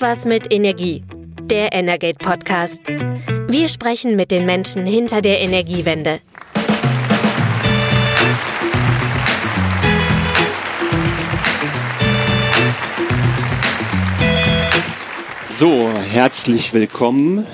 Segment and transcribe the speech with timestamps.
[0.00, 1.02] Irgendwas mit Energie.
[1.42, 2.80] Der Energate Podcast.
[3.48, 6.20] Wir sprechen mit den Menschen hinter der Energiewende.
[15.48, 17.44] So, herzlich willkommen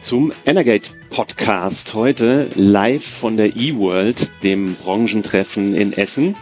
[0.00, 1.94] zum Energate Podcast.
[1.94, 6.34] Heute live von der eWorld, dem Branchentreffen in Essen.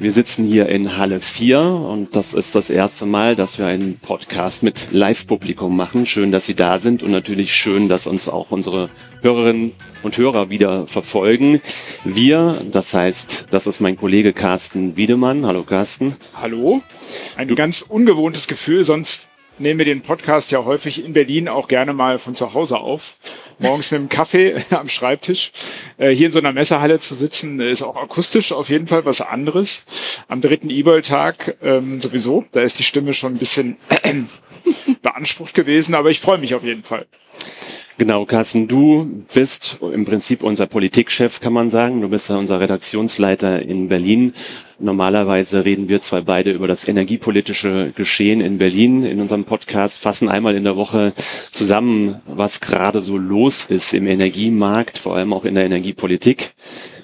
[0.00, 3.98] Wir sitzen hier in Halle 4 und das ist das erste Mal, dass wir einen
[3.98, 6.06] Podcast mit Live-Publikum machen.
[6.06, 8.90] Schön, dass Sie da sind und natürlich schön, dass uns auch unsere
[9.22, 9.72] Hörerinnen
[10.04, 11.60] und Hörer wieder verfolgen.
[12.04, 15.44] Wir, das heißt, das ist mein Kollege Carsten Wiedemann.
[15.44, 16.14] Hallo Carsten.
[16.32, 16.80] Hallo.
[17.34, 19.26] Ein du ganz ungewohntes Gefühl, sonst
[19.60, 23.16] nehmen wir den Podcast ja häufig in Berlin auch gerne mal von zu Hause auf.
[23.58, 25.52] Morgens mit dem Kaffee am Schreibtisch.
[25.96, 29.20] Äh, hier in so einer Messerhalle zu sitzen, ist auch akustisch auf jeden Fall was
[29.20, 29.82] anderes.
[30.28, 33.76] Am dritten E-Boy-Tag ähm, sowieso, da ist die Stimme schon ein bisschen
[35.02, 37.06] beansprucht gewesen, aber ich freue mich auf jeden Fall.
[37.98, 42.00] Genau, Carsten, du bist im Prinzip unser Politikchef, kann man sagen.
[42.00, 44.34] Du bist ja unser Redaktionsleiter in Berlin.
[44.78, 50.28] Normalerweise reden wir zwei beide über das energiepolitische Geschehen in Berlin in unserem Podcast, fassen
[50.28, 51.12] einmal in der Woche
[51.50, 56.52] zusammen, was gerade so los ist im Energiemarkt, vor allem auch in der Energiepolitik.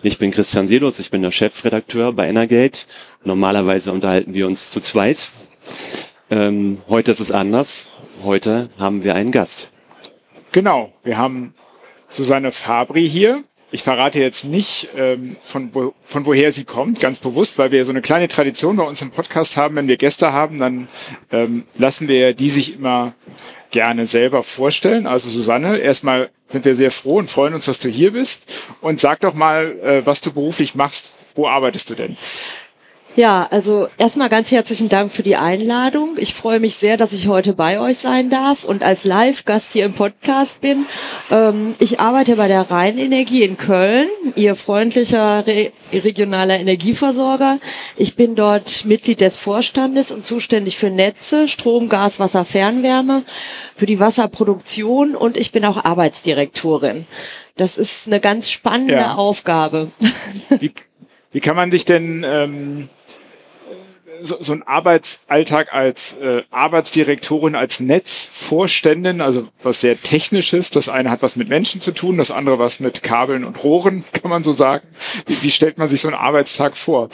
[0.05, 2.83] Ich bin Christian Selos, ich bin der Chefredakteur bei Energate.
[3.25, 5.29] Normalerweise unterhalten wir uns zu zweit.
[6.31, 7.89] Ähm, heute ist es anders.
[8.23, 9.74] Heute haben wir einen Gast.
[10.55, 11.53] Genau, wir haben
[12.09, 13.43] Susanne Fabri hier.
[13.73, 17.85] Ich verrate jetzt nicht, ähm, von, wo, von woher sie kommt, ganz bewusst, weil wir
[17.85, 19.75] so eine kleine Tradition bei uns im Podcast haben.
[19.75, 20.87] Wenn wir Gäste haben, dann
[21.33, 23.15] ähm, lassen wir die sich immer
[23.73, 25.09] gerne selber vorstellen.
[25.09, 28.49] Also Susanne, erstmal sind wir sehr froh und freuen uns, dass du hier bist.
[28.81, 31.11] Und sag doch mal, äh, was du beruflich machst.
[31.35, 32.17] Wo arbeitest du denn?
[33.17, 36.17] Ja, also erstmal ganz herzlichen Dank für die Einladung.
[36.17, 39.85] Ich freue mich sehr, dass ich heute bei euch sein darf und als Live-Gast hier
[39.85, 40.87] im Podcast bin.
[41.31, 47.61] Ähm, ich arbeite bei der Rheinenergie in Köln, ihr freundlicher re regionaler Energieversorger.
[47.97, 53.23] Ich bin dort Mitglied des Vorstandes und zuständig für Netze, Strom, Gas, Wasser, Fernwärme,
[53.77, 57.07] für die Wasserproduktion und ich bin auch Arbeitsdirektorin.
[57.57, 59.15] Das ist eine ganz spannende ja.
[59.15, 59.93] Aufgabe.
[60.59, 60.73] Wie,
[61.35, 62.89] wie kann man sich denn ähm,
[64.23, 70.71] so, so ein Arbeitsalltag als äh, Arbeitsdirektorin, als Netzvorständin, also was sehr technisches.
[70.71, 74.05] Das eine hat was mit Menschen zu tun, das andere was mit Kabeln und Rohren,
[74.13, 74.87] kann man so sagen.
[75.27, 77.09] Wie, wie stellt man sich so einen Arbeitstag vor?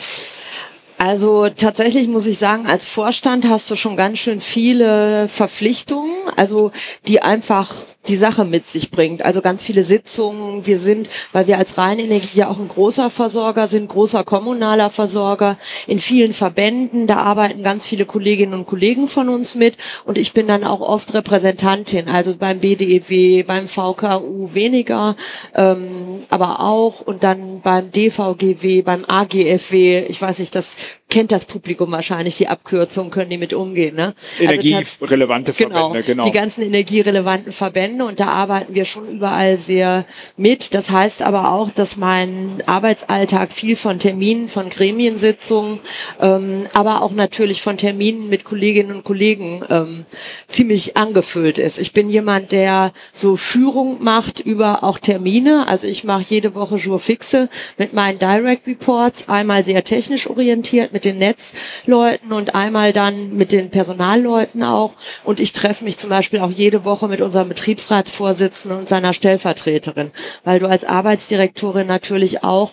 [0.99, 6.73] Also tatsächlich muss ich sagen, als Vorstand hast du schon ganz schön viele Verpflichtungen, also
[7.09, 7.75] die einfach
[8.09, 9.25] die Sache mit sich bringt.
[9.25, 10.67] Also ganz viele Sitzungen.
[10.67, 15.59] Wir sind, weil wir als Rheinenergie ja auch ein großer Versorger sind, großer kommunaler Versorger
[15.87, 17.07] in vielen Verbänden.
[17.07, 19.77] Da arbeiten ganz viele Kolleginnen und Kollegen von uns mit.
[20.07, 25.17] Und ich bin dann auch oft Repräsentantin, also beim BDEW, beim VKU weniger,
[25.55, 30.07] ähm, aber auch und dann beim DVGW, beim AGFW.
[30.09, 30.75] Ich weiß nicht, das
[31.11, 33.97] kennt das Publikum wahrscheinlich, die Abkürzung, können die mit umgehen.
[33.97, 34.15] Ne?
[34.39, 36.25] Also energierelevante also, Verbände, genau, genau.
[36.25, 40.07] Die ganzen energierelevanten Verbände und da arbeiten wir schon überall sehr
[40.37, 40.75] mit.
[40.75, 45.81] Das heißt aber auch, dass mein Arbeitsalltag viel von Terminen, von Gremiensitzungen,
[46.21, 50.07] ähm, aber auch natürlich von Terminen mit Kolleginnen und Kollegen ähm,
[50.49, 51.79] ziemlich angefüllt ist.
[51.79, 55.67] Ich bin jemand, der so Führung macht über auch Termine.
[55.67, 60.93] Also ich mache jede Woche Jour fixe mit meinen Direct Reports, einmal sehr technisch orientiert,
[61.01, 64.93] mit den Netzleuten und einmal dann mit den Personalleuten auch.
[65.25, 70.11] Und ich treffe mich zum Beispiel auch jede Woche mit unserem Betriebsratsvorsitzenden und seiner Stellvertreterin,
[70.45, 72.73] weil du als Arbeitsdirektorin natürlich auch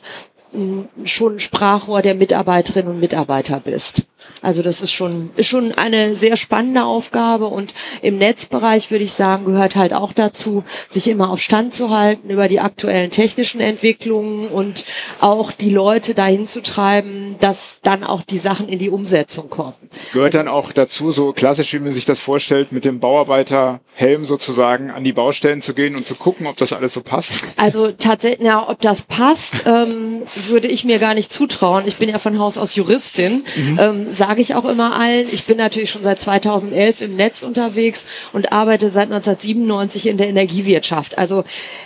[0.51, 4.03] mm, schon Sprachrohr der Mitarbeiterinnen und Mitarbeiter bist.
[4.41, 9.13] Also das ist schon, ist schon eine sehr spannende Aufgabe und im Netzbereich würde ich
[9.13, 13.61] sagen, gehört halt auch dazu, sich immer auf Stand zu halten über die aktuellen technischen
[13.61, 14.85] Entwicklungen und
[15.19, 19.75] auch die Leute dahin zu treiben, dass dann auch die Sachen in die Umsetzung kommen.
[20.13, 24.91] Gehört dann auch dazu, so klassisch wie man sich das vorstellt, mit dem Bauarbeiterhelm sozusagen
[24.91, 27.43] an die Baustellen zu gehen und zu gucken, ob das alles so passt?
[27.57, 31.85] Also tatsächlich, na, ob das passt, ähm, würde ich mir gar nicht zutrauen.
[31.87, 33.43] Ich bin ja von Haus aus Juristin.
[33.55, 33.79] Mhm.
[33.79, 35.25] Ähm, sage ich auch immer allen.
[35.31, 40.27] Ich bin natürlich schon seit 2011 im Netz unterwegs und arbeite seit 1997 in der
[40.27, 41.17] Energiewirtschaft.
[41.17, 41.45] Also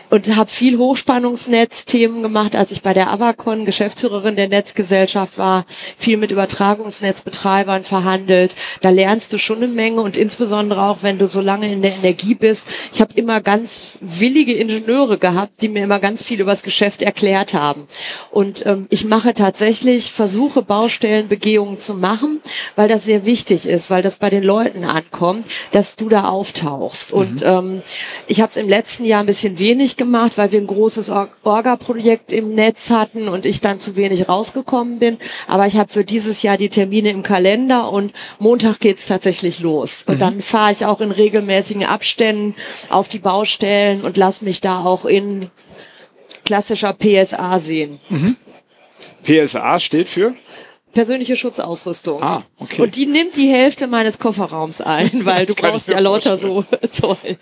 [0.09, 5.65] und habe viel Hochspannungsnetzthemen gemacht, als ich bei der Avacon Geschäftsführerin der Netzgesellschaft war,
[5.99, 8.55] viel mit Übertragungsnetzbetreibern verhandelt.
[8.81, 11.95] Da lernst du schon eine Menge und insbesondere auch, wenn du so lange in der
[11.95, 12.65] Energie bist.
[12.91, 17.03] Ich habe immer ganz willige Ingenieure gehabt, die mir immer ganz viel über das Geschäft
[17.03, 17.87] erklärt haben.
[18.31, 22.41] Und ähm, ich mache tatsächlich, versuche Baustellenbegehungen zu machen machen,
[22.75, 27.11] weil das sehr wichtig ist, weil das bei den Leuten ankommt, dass du da auftauchst.
[27.11, 27.17] Mhm.
[27.17, 27.81] Und ähm,
[28.27, 32.31] ich habe es im letzten Jahr ein bisschen wenig gemacht, weil wir ein großes Orga-Projekt
[32.31, 35.17] im Netz hatten und ich dann zu wenig rausgekommen bin.
[35.47, 40.03] Aber ich habe für dieses Jahr die Termine im Kalender und Montag geht's tatsächlich los.
[40.05, 40.19] Und mhm.
[40.19, 42.55] dann fahre ich auch in regelmäßigen Abständen
[42.89, 45.47] auf die Baustellen und lass mich da auch in
[46.45, 47.99] klassischer PSA sehen.
[48.09, 48.35] Mhm.
[49.23, 50.33] PSA steht für?
[50.93, 52.21] Persönliche Schutzausrüstung.
[52.21, 52.81] Ah, okay.
[52.81, 57.37] Und die nimmt die Hälfte meines Kofferraums ein, weil du brauchst ja lauter so Zeug.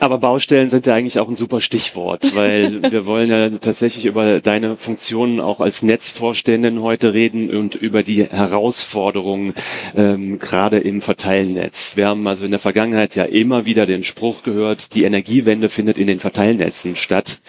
[0.00, 4.40] Aber Baustellen sind ja eigentlich auch ein super Stichwort, weil wir wollen ja tatsächlich über
[4.40, 9.54] deine Funktionen auch als Netzvorständin heute reden und über die Herausforderungen
[9.96, 11.96] ähm, gerade im Verteilnetz.
[11.96, 15.98] Wir haben also in der Vergangenheit ja immer wieder den Spruch gehört, die Energiewende findet
[15.98, 17.40] in den Verteilnetzen statt.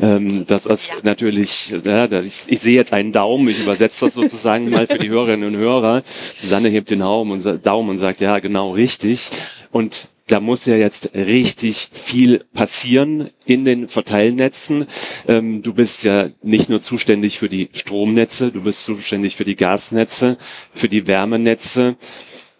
[0.00, 0.96] Ähm, das ist ja.
[1.02, 5.08] natürlich, ja, ich, ich sehe jetzt einen Daumen, ich übersetze das sozusagen mal für die
[5.16, 6.02] Hörerinnen und Hörer.
[6.38, 9.30] Susanne hebt den Daumen und, Daumen und sagt, ja, genau richtig.
[9.70, 14.86] Und da muss ja jetzt richtig viel passieren in den Verteilnetzen.
[15.28, 19.56] Ähm, du bist ja nicht nur zuständig für die Stromnetze, du bist zuständig für die
[19.56, 20.36] Gasnetze,
[20.74, 21.96] für die Wärmenetze.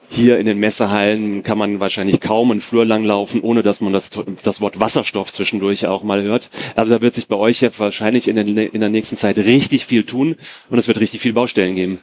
[0.09, 3.93] Hier in den Messehallen kann man wahrscheinlich kaum einen Flur lang laufen, ohne dass man
[3.93, 4.11] das,
[4.45, 6.49] das Wort Wasserstoff zwischendurch auch mal hört.
[6.77, 9.85] Also da wird sich bei euch ja wahrscheinlich in, den, in der nächsten Zeit richtig
[9.85, 10.37] viel tun
[10.71, 11.99] und es wird richtig viel Baustellen geben.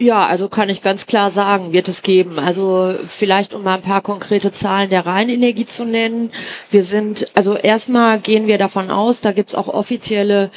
[0.00, 2.40] Ja, also kann ich ganz klar sagen, wird es geben.
[2.40, 6.32] Also vielleicht um mal ein paar konkrete Zahlen der Rheinenergie zu nennen.
[6.72, 10.50] Wir sind, also erstmal gehen wir davon aus, da gibt's auch offizielle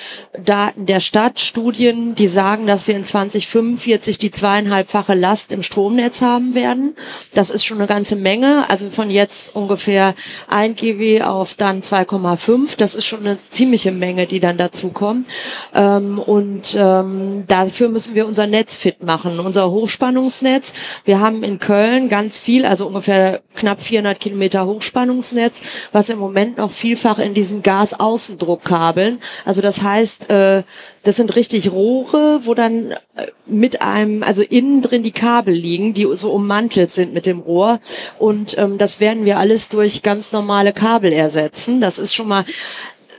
[0.44, 6.22] Daten der Stadt, Studien, die sagen, dass wir in 2045 die zweieinhalbfache Last im Stromnetz
[6.22, 6.96] haben werden.
[7.36, 8.68] Das ist schon eine ganze Menge.
[8.72, 10.16] Also von jetzt ungefähr
[10.48, 12.76] 1 GW auf dann 2,5.
[12.78, 15.28] Das ist schon eine ziemliche Menge, die dann dazu kommt.
[15.76, 19.46] Ähm, und ähm, dafür müssen wir unser Netz fit machen machen.
[19.46, 20.74] Unser Hochspannungsnetz,
[21.06, 26.58] wir haben in Köln ganz viel, also ungefähr knapp 400 Kilometer Hochspannungsnetz, was im Moment
[26.58, 29.20] noch vielfach in diesen Gasaußendruckkabeln.
[29.46, 30.64] Also das heißt, äh,
[31.04, 35.94] das sind richtig Rohre, wo dann äh, mit einem, also innen drin die Kabel liegen,
[35.94, 37.80] die so ummantelt sind mit dem Rohr.
[38.20, 41.82] Und ähm, das werden wir alles durch ganz normale Kabel ersetzen.
[41.82, 42.46] Das ist schon mal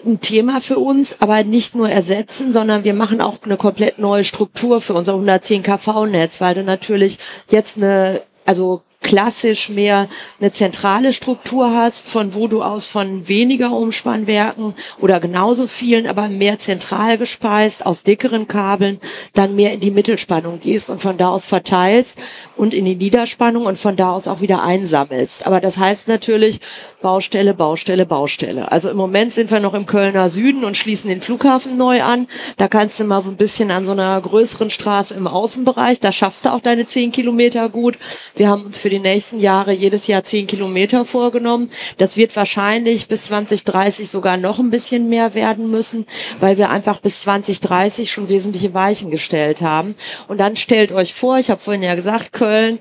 [0.09, 4.25] ein Thema für uns, aber nicht nur ersetzen, sondern wir machen auch eine komplett neue
[4.25, 7.19] Struktur für unser 110 kV-Netz, weil du natürlich
[7.51, 10.09] jetzt eine, also klassisch mehr
[10.41, 16.29] eine zentrale Struktur hast, von wo du aus von weniger Umspannwerken oder genauso vielen, aber
[16.29, 19.01] mehr zentral gespeist aus dickeren Kabeln,
[19.35, 22.19] dann mehr in die Mittelspannung gehst und von da aus verteilst
[22.57, 25.47] und in die Niederspannung und von da aus auch wieder einsammelst.
[25.47, 26.61] Aber das heißt natürlich
[27.01, 28.73] Baustelle, Baustelle, Baustelle.
[28.73, 32.27] Also im Moment sind wir noch im Kölner Süden und schließen den Flughafen neu an.
[32.57, 36.11] Da kannst du mal so ein bisschen an so einer größeren Straße im Außenbereich, da
[36.11, 37.97] schaffst du auch deine zehn Kilometer gut.
[38.35, 41.71] Wir haben uns für die nächsten Jahre jedes Jahr zehn Kilometer vorgenommen.
[41.99, 46.07] Das wird wahrscheinlich bis 2030 sogar noch ein bisschen mehr werden müssen,
[46.41, 49.95] weil wir einfach bis 2030 schon wesentliche Weichen gestellt haben.
[50.29, 52.79] Und dann stellt euch vor, ich habe vorhin ja gesagt, Köln,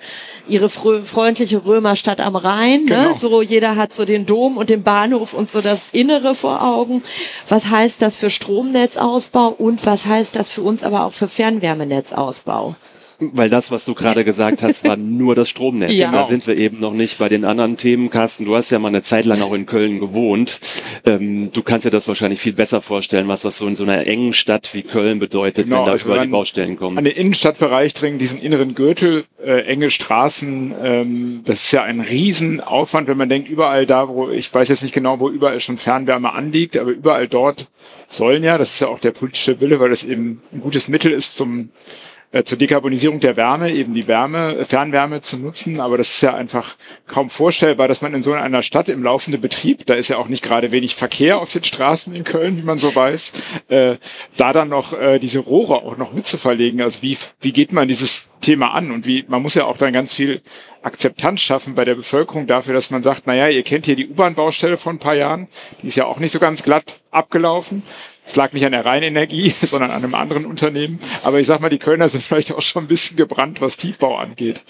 [0.47, 2.81] ihre freundliche Römerstadt am Rhein.
[2.81, 2.85] Ne?
[2.85, 3.09] Genau.
[3.09, 3.15] Ne?
[3.19, 7.03] So jeder hat so den Dom und den Bahnhof und so das Innere vor Augen.
[7.47, 12.75] Was heißt das für Stromnetzausbau und was heißt das für uns aber auch für Fernwärmenetzausbau?
[13.19, 15.91] Weil das, was du gerade gesagt hast, war nur das Stromnetz.
[15.91, 16.11] Ja.
[16.11, 18.11] Da sind wir eben noch nicht bei den anderen Themen.
[18.11, 20.59] Carsten, du hast ja mal eine Zeit lang auch in Köln gewohnt.
[21.03, 24.05] Ähm, du kannst dir das wahrscheinlich viel besser vorstellen, was das so in so einer
[24.05, 26.99] engen Stadt wie Köln bedeutet, genau, wenn da also über die Baustellen kommen.
[26.99, 32.01] An den Innenstadtbereich dringen, diesen inneren Gürtel, äh, enge Straßen, ähm, das ist ja ein
[32.01, 35.79] Riesenaufwand, wenn man denkt, überall da, wo, ich weiß jetzt nicht genau, wo überall schon
[35.79, 37.67] Fernwärme anliegt, aber überall dort
[38.09, 41.11] sollen ja, das ist ja auch der politische Wille, weil das eben ein gutes Mittel
[41.11, 41.69] ist zum
[42.43, 45.79] zur Dekarbonisierung der Wärme, eben die Wärme, Fernwärme zu nutzen.
[45.79, 46.75] Aber das ist ja einfach
[47.07, 50.27] kaum vorstellbar, dass man in so einer Stadt im laufenden Betrieb, da ist ja auch
[50.27, 53.31] nicht gerade wenig Verkehr auf den Straßen in Köln, wie man so weiß,
[53.69, 53.97] äh,
[54.35, 56.81] da dann noch äh, diese Rohre auch noch mitzuverlegen.
[56.81, 59.93] Also wie, wie geht man dieses Thema an und wie, man muss ja auch dann
[59.93, 60.41] ganz viel
[60.81, 64.77] Akzeptanz schaffen bei der Bevölkerung dafür, dass man sagt, naja, ihr kennt hier die U-Bahn-Baustelle
[64.77, 65.47] von ein paar Jahren,
[65.81, 67.83] die ist ja auch nicht so ganz glatt abgelaufen.
[68.27, 70.99] Es lag nicht an der Rheinenergie, sondern an einem anderen Unternehmen.
[71.23, 74.17] Aber ich sag mal, die Kölner sind vielleicht auch schon ein bisschen gebrannt, was Tiefbau
[74.17, 74.61] angeht.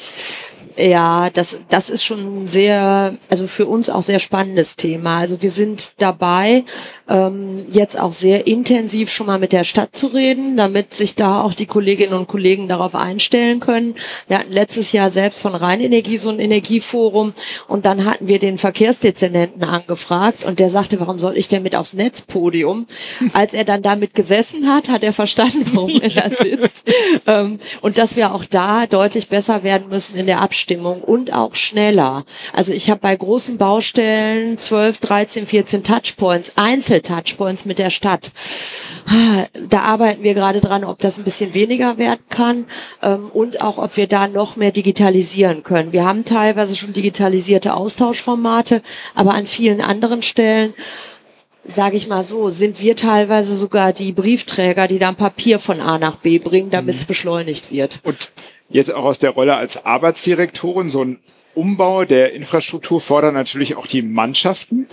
[0.77, 5.17] Ja, das, das ist schon sehr, also für uns auch sehr spannendes Thema.
[5.17, 6.65] Also wir sind dabei,
[7.09, 11.41] ähm, jetzt auch sehr intensiv schon mal mit der Stadt zu reden, damit sich da
[11.41, 13.95] auch die Kolleginnen und Kollegen darauf einstellen können.
[14.27, 17.33] Wir hatten letztes Jahr selbst von Rheinenergie so ein Energieforum
[17.67, 21.75] und dann hatten wir den Verkehrsdezernenten angefragt und der sagte, warum soll ich denn mit
[21.75, 22.85] aufs Netzpodium?
[23.33, 26.83] Als er dann damit gesessen hat, hat er verstanden, warum er da sitzt.
[27.25, 31.31] ähm, und dass wir auch da deutlich besser werden müssen in der Abstimmung Abstimmung und
[31.31, 32.25] auch schneller.
[32.51, 38.31] Also ich habe bei großen Baustellen 12, 13, 14 Touchpoints, Einzel-Touchpoints mit der Stadt.
[39.69, 42.65] Da arbeiten wir gerade dran, ob das ein bisschen weniger werden kann
[43.01, 45.93] ähm, und auch, ob wir da noch mehr digitalisieren können.
[45.93, 48.81] Wir haben teilweise schon digitalisierte Austauschformate,
[49.15, 50.73] aber an vielen anderen Stellen
[51.67, 55.97] sage ich mal so, sind wir teilweise sogar die Briefträger, die dann Papier von A
[55.97, 57.07] nach B bringen, damit es mhm.
[57.07, 57.99] beschleunigt wird.
[58.03, 58.31] Und
[58.69, 61.19] jetzt auch aus der Rolle als Arbeitsdirektorin, so ein
[61.55, 64.87] Umbau der Infrastruktur fordert natürlich auch die Mannschaften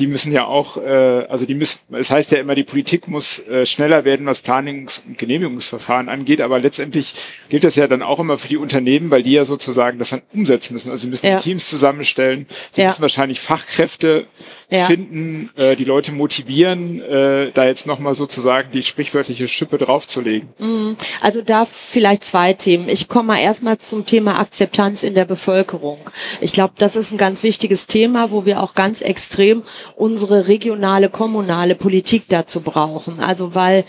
[0.00, 3.38] die müssen ja auch, äh, also die müssen, es heißt ja immer, die Politik muss
[3.46, 7.14] äh, schneller werden, was Planungs- und Genehmigungsverfahren angeht, aber letztendlich
[7.50, 10.22] gilt das ja dann auch immer für die Unternehmen, weil die ja sozusagen das dann
[10.32, 10.90] umsetzen müssen.
[10.90, 11.38] Also sie müssen ja.
[11.38, 12.88] Teams zusammenstellen, sie ja.
[12.88, 14.26] müssen wahrscheinlich Fachkräfte
[14.70, 14.86] ja.
[14.86, 20.48] finden, äh, die Leute motivieren, äh, da jetzt nochmal sozusagen die sprichwörtliche Schippe draufzulegen.
[20.58, 20.96] Mhm.
[21.20, 22.88] Also da vielleicht zwei Themen.
[22.88, 25.98] Ich komme mal erstmal zum Thema Akzeptanz in der Bevölkerung.
[26.40, 29.62] Ich glaube, das ist ein ganz wichtiges Thema, wo wir auch ganz extrem
[29.96, 33.20] unsere regionale, kommunale Politik dazu brauchen.
[33.20, 33.84] Also weil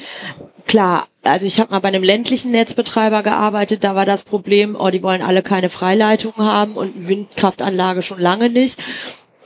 [0.67, 4.89] klar, also ich habe mal bei einem ländlichen Netzbetreiber gearbeitet, da war das Problem, oh,
[4.89, 8.81] die wollen alle keine Freileitung haben und eine Windkraftanlage schon lange nicht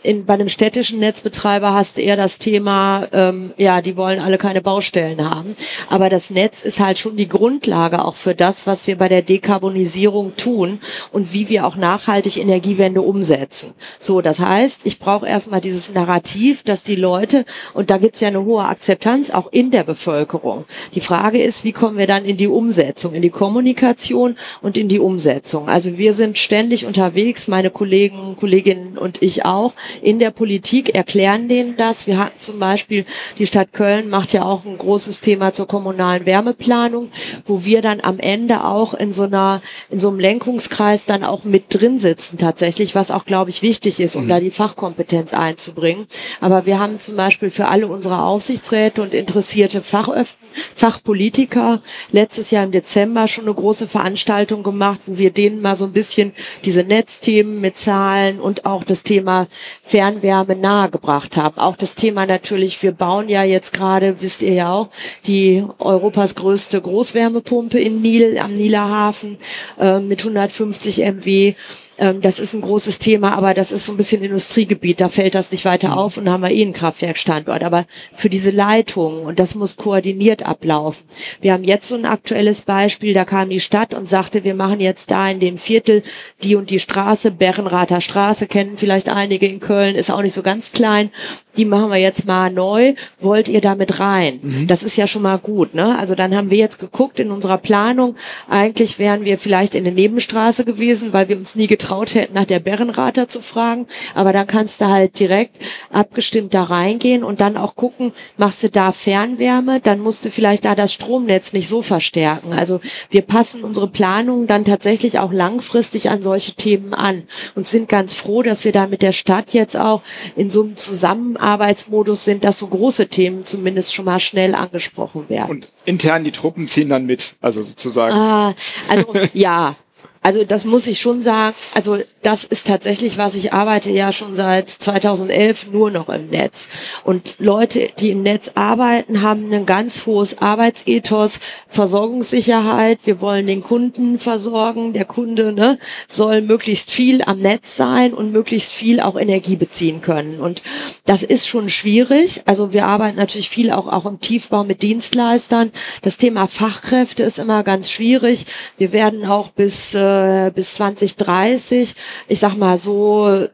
[0.06, 4.38] in, bei einem städtischen Netzbetreiber hast du eher das Thema, ähm, ja, die wollen alle
[4.38, 5.56] keine Baustellen haben.
[5.90, 9.22] Aber das Netz ist halt schon die Grundlage auch für das, was wir bei der
[9.22, 10.80] Dekarbonisierung tun
[11.12, 13.74] und wie wir auch nachhaltig Energiewende umsetzen.
[14.00, 18.28] So, das heißt, ich brauche erstmal dieses Narrativ, dass die Leute, und da gibt's ja
[18.28, 20.66] eine hohe Akzeptanz auch in der Bevölkerung.
[20.94, 24.88] Die Frage ist, wie kommen wir dann in die Umsetzung, in die Kommunikation und in
[24.88, 25.68] die Umsetzung.
[25.68, 31.48] Also wir sind ständig unterwegs, meine Kollegen, Kolleginnen und ich auch, in der Politik erklären
[31.48, 32.08] denen das.
[32.08, 33.06] Wir hatten zum Beispiel,
[33.38, 37.10] die Stadt Köln macht ja auch ein großes Thema zur kommunalen Wärmeplanung,
[37.46, 41.44] wo wir dann am Ende auch in so einer, in so einem Lenkungskreis dann auch
[41.44, 44.30] mit drin sitzen tatsächlich, was auch, glaube ich, wichtig ist, um mhm.
[44.30, 46.08] da die Fachkompetenz einzubringen.
[46.42, 50.45] Aber wir haben zum Beispiel für alle unsere Aufsichtsräte und interessierte Fachöffnen
[50.76, 51.82] Fachpolitiker
[52.12, 55.94] letztes Jahr im Dezember schon eine große Veranstaltung gemacht, wo wir denen mal so ein
[55.94, 56.34] bisschen
[56.64, 59.48] diese Netzthemen mit Zahlen und auch das Thema
[59.84, 61.58] Fernwärme nahegebracht haben.
[61.58, 64.90] Auch das Thema natürlich, wir bauen ja jetzt gerade, wisst ihr ja auch,
[65.28, 69.38] die Europas größte Großwärmepumpe in Nil, am Niederhafen
[69.80, 71.56] äh, mit 150 MW
[71.98, 75.52] das ist ein großes Thema, aber das ist so ein bisschen Industriegebiet, da fällt das
[75.52, 75.94] nicht weiter mhm.
[75.94, 77.64] auf und da haben wir eh einen Kraftwerkstandort.
[77.64, 81.06] Aber für diese Leitungen, und das muss koordiniert ablaufen.
[81.42, 84.80] Wir haben jetzt so ein aktuelles Beispiel, da kam die Stadt und sagte, wir machen
[84.80, 86.04] jetzt da in dem Viertel
[86.44, 90.44] die und die Straße, Berrenrather Straße, kennen vielleicht einige in Köln, ist auch nicht so
[90.44, 91.12] ganz klein
[91.58, 94.40] die machen wir jetzt mal neu, wollt ihr damit rein?
[94.42, 94.68] Mhm.
[94.68, 95.98] Das ist ja schon mal gut, ne?
[95.98, 98.16] Also dann haben wir jetzt geguckt in unserer Planung,
[98.50, 102.46] eigentlich wären wir vielleicht in der Nebenstraße gewesen, weil wir uns nie getraut hätten, nach
[102.46, 105.58] der Berrenrater zu fragen, aber dann kannst du halt direkt
[105.92, 110.66] abgestimmt da reingehen und dann auch gucken, machst du da Fernwärme, dann musst du vielleicht
[110.66, 112.54] da das Stromnetz nicht so verstärken.
[112.54, 117.24] Also wir passen unsere Planung dann tatsächlich auch langfristig an solche Themen an
[117.56, 120.02] und sind ganz froh, dass wir da mit der Stadt jetzt auch
[120.36, 125.30] in so einem Zusammenarbeit Arbeitsmodus sind, dass so große Themen zumindest schon mal schnell angesprochen
[125.30, 125.50] werden.
[125.50, 128.16] Und intern die Truppen ziehen dann mit, also sozusagen.
[128.16, 128.56] Ah,
[128.90, 129.76] also ja,
[130.22, 131.56] also das muss ich schon sagen.
[131.76, 133.36] Also das ist tatsächlich was.
[133.36, 136.70] Ich arbeite ja schon seit 2011 nur noch im Netz.
[137.04, 141.40] Und Leute, die im Netz arbeiten, haben ein ganz hohes Arbeitsethos,
[141.70, 143.00] Versorgungssicherheit.
[143.04, 144.94] Wir wollen den Kunden versorgen.
[144.94, 145.78] Der Kunde ne,
[146.08, 150.40] soll möglichst viel am Netz sein und möglichst viel auch Energie beziehen können.
[150.40, 150.64] Und
[151.06, 152.42] das ist schon schwierig.
[152.46, 155.72] Also wir arbeiten natürlich viel auch, auch im Tiefbau mit Dienstleistern.
[156.02, 158.48] Das Thema Fachkräfte ist immer ganz schwierig.
[158.80, 161.94] Wir werden auch bis äh, bis 2030,
[162.28, 163.48] ich sag mal so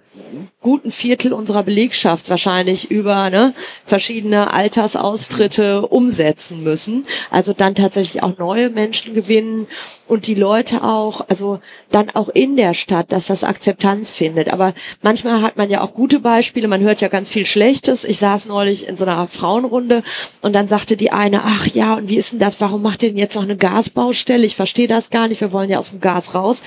[0.61, 3.53] guten Viertel unserer Belegschaft wahrscheinlich über ne,
[3.85, 7.05] verschiedene Altersaustritte umsetzen müssen.
[7.31, 9.67] Also dann tatsächlich auch neue Menschen gewinnen
[10.07, 14.53] und die Leute auch, also dann auch in der Stadt, dass das Akzeptanz findet.
[14.53, 18.03] Aber manchmal hat man ja auch gute Beispiele, man hört ja ganz viel Schlechtes.
[18.03, 20.03] Ich saß neulich in so einer Frauenrunde
[20.41, 23.09] und dann sagte die eine, ach ja, und wie ist denn das, warum macht ihr
[23.09, 24.45] denn jetzt noch eine Gasbaustelle?
[24.45, 26.61] Ich verstehe das gar nicht, wir wollen ja aus dem Gas raus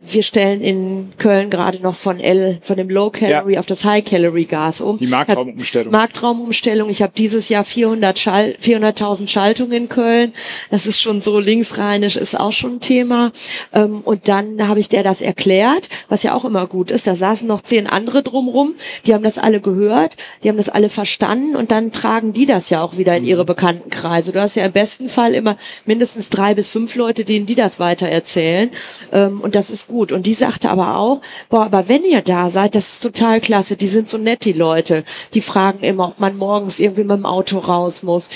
[0.00, 3.60] wir stellen in Köln gerade noch von L, von dem Low Calorie ja.
[3.60, 4.96] auf das High Calorie Gas um.
[4.98, 5.92] Die Marktraumumstellung.
[5.92, 6.88] Marktraumumstellung.
[6.88, 10.32] Ich habe dieses Jahr 400 Schall, 400.000 Schaltungen in Köln.
[10.70, 13.32] Das ist schon so linksrheinisch, ist auch schon ein Thema.
[13.72, 17.08] Ähm, und dann habe ich der das erklärt, was ja auch immer gut ist.
[17.08, 18.74] Da saßen noch zehn andere drumrum,
[19.04, 22.70] die haben das alle gehört, die haben das alle verstanden und dann tragen die das
[22.70, 23.48] ja auch wieder in ihre mhm.
[23.48, 24.30] Bekanntenkreise.
[24.30, 27.80] Du hast ja im besten Fall immer mindestens drei bis fünf Leute, denen die das
[27.80, 28.70] weiter erzählen.
[29.12, 30.12] Ähm, und das ist gut.
[30.12, 33.76] Und die sagte aber auch, boah, aber wenn ihr da seid, das ist total klasse.
[33.76, 35.04] Die sind so nett, die Leute.
[35.34, 38.28] Die fragen immer, ob man morgens irgendwie mit dem Auto raus muss.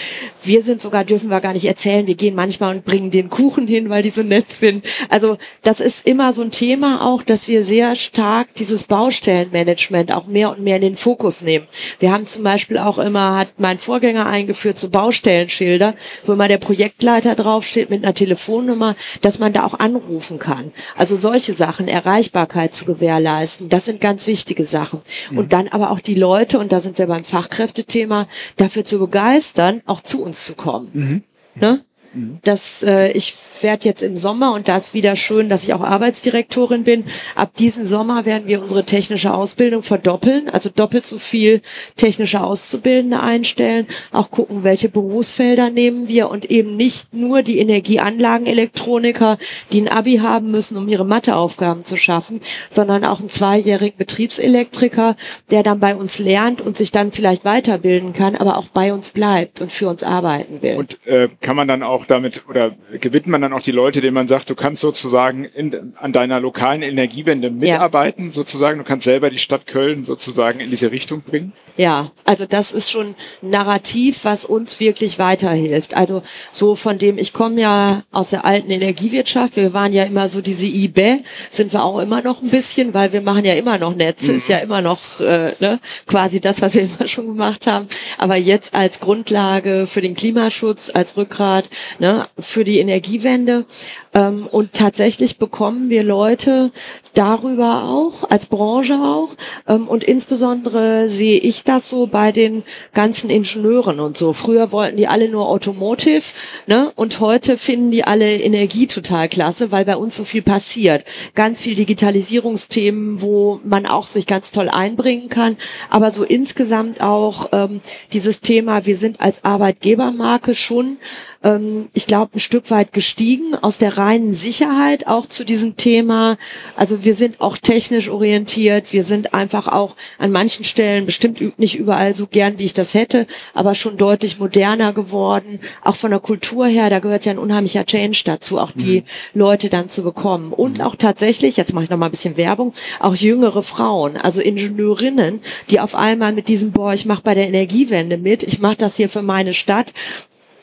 [0.42, 2.06] Wir sind sogar, dürfen wir gar nicht erzählen.
[2.06, 4.84] Wir gehen manchmal und bringen den Kuchen hin, weil die so nett sind.
[5.08, 10.26] Also das ist immer so ein Thema auch, dass wir sehr stark dieses Baustellenmanagement auch
[10.26, 11.66] mehr und mehr in den Fokus nehmen.
[11.98, 15.94] Wir haben zum Beispiel auch immer, hat mein Vorgänger eingeführt, so Baustellenschilder,
[16.24, 20.72] wo immer der Projektleiter draufsteht mit einer Telefonnummer, dass man da auch anrufen kann.
[20.96, 25.02] Also solche solche Sachen, Erreichbarkeit zu gewährleisten, das sind ganz wichtige Sachen.
[25.30, 25.38] Mhm.
[25.38, 29.82] Und dann aber auch die Leute, und da sind wir beim Fachkräftethema, dafür zu begeistern,
[29.86, 30.90] auch zu uns zu kommen.
[30.92, 31.22] Mhm.
[31.54, 31.84] Ne?
[32.14, 32.38] Mhm.
[32.44, 35.80] Das, äh, ich werde jetzt im Sommer, und da ist wieder schön, dass ich auch
[35.80, 37.04] Arbeitsdirektorin bin,
[37.34, 41.62] ab diesem Sommer werden wir unsere technische Ausbildung verdoppeln, also doppelt so viel
[41.96, 49.38] technische Auszubildende einstellen, auch gucken, welche Berufsfelder nehmen wir und eben nicht nur die Energieanlagenelektroniker,
[49.72, 52.40] die ein Abi haben müssen, um ihre Matheaufgaben zu schaffen,
[52.70, 55.16] sondern auch einen zweijährigen Betriebselektriker,
[55.50, 59.10] der dann bei uns lernt und sich dann vielleicht weiterbilden kann, aber auch bei uns
[59.10, 60.76] bleibt und für uns arbeiten will.
[60.76, 64.14] Und äh, kann man dann auch damit oder gewinnt man dann auch die Leute, denen
[64.14, 68.32] man sagt, du kannst sozusagen in, an deiner lokalen Energiewende mitarbeiten, ja.
[68.32, 68.78] sozusagen.
[68.78, 71.52] Du kannst selber die Stadt Köln sozusagen in diese Richtung bringen.
[71.76, 75.94] Ja, also das ist schon Narrativ, was uns wirklich weiterhilft.
[75.96, 79.56] Also so von dem, ich komme ja aus der alten Energiewirtschaft.
[79.56, 83.12] Wir waren ja immer so diese IBE, sind wir auch immer noch ein bisschen, weil
[83.12, 84.38] wir machen ja immer noch Netze, mhm.
[84.38, 87.88] ist ja immer noch äh, ne, quasi das, was wir immer schon gemacht haben.
[88.18, 93.66] Aber jetzt als Grundlage für den Klimaschutz, als Rückgrat, ne, für die Energiewende.
[94.14, 96.70] Ähm, und tatsächlich bekommen wir Leute
[97.14, 99.30] darüber auch, als Branche auch.
[99.66, 104.32] Ähm, und insbesondere sehe ich das so bei den ganzen Ingenieuren und so.
[104.32, 106.24] Früher wollten die alle nur Automotive,
[106.66, 106.92] ne?
[106.94, 111.04] Und heute finden die alle Energie total klasse, weil bei uns so viel passiert.
[111.34, 115.56] Ganz viel Digitalisierungsthemen, wo man auch sich ganz toll einbringen kann.
[115.88, 117.80] Aber so insgesamt auch ähm,
[118.12, 120.98] dieses Thema, wir sind als Arbeitgebermarke schon
[121.42, 126.36] ähm, ich glaube, ein Stück weit gestiegen aus der reinen Sicherheit auch zu diesem Thema.
[126.76, 128.92] Also wir sind auch technisch orientiert.
[128.92, 132.94] Wir sind einfach auch an manchen Stellen bestimmt nicht überall so gern, wie ich das
[132.94, 135.60] hätte, aber schon deutlich moderner geworden.
[135.82, 139.40] Auch von der Kultur her, da gehört ja ein unheimlicher Change dazu, auch die mhm.
[139.40, 140.52] Leute dann zu bekommen.
[140.52, 140.84] Und mhm.
[140.84, 145.40] auch tatsächlich, jetzt mache ich noch mal ein bisschen Werbung, auch jüngere Frauen, also Ingenieurinnen,
[145.70, 148.96] die auf einmal mit diesem, boah, ich mache bei der Energiewende mit, ich mache das
[148.96, 149.92] hier für meine Stadt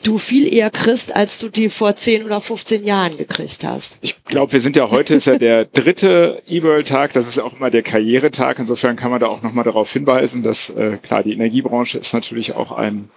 [0.02, 3.98] du viel eher kriegst, als du die vor 10 oder 15 Jahren gekriegt hast.
[4.00, 7.70] Ich glaube, wir sind ja heute ist ja der dritte E-World-Tag, das ist auch immer
[7.70, 8.58] der Karrieretag.
[8.58, 12.54] Insofern kann man da auch nochmal darauf hinweisen, dass äh, klar, die Energiebranche ist natürlich
[12.54, 13.10] auch ein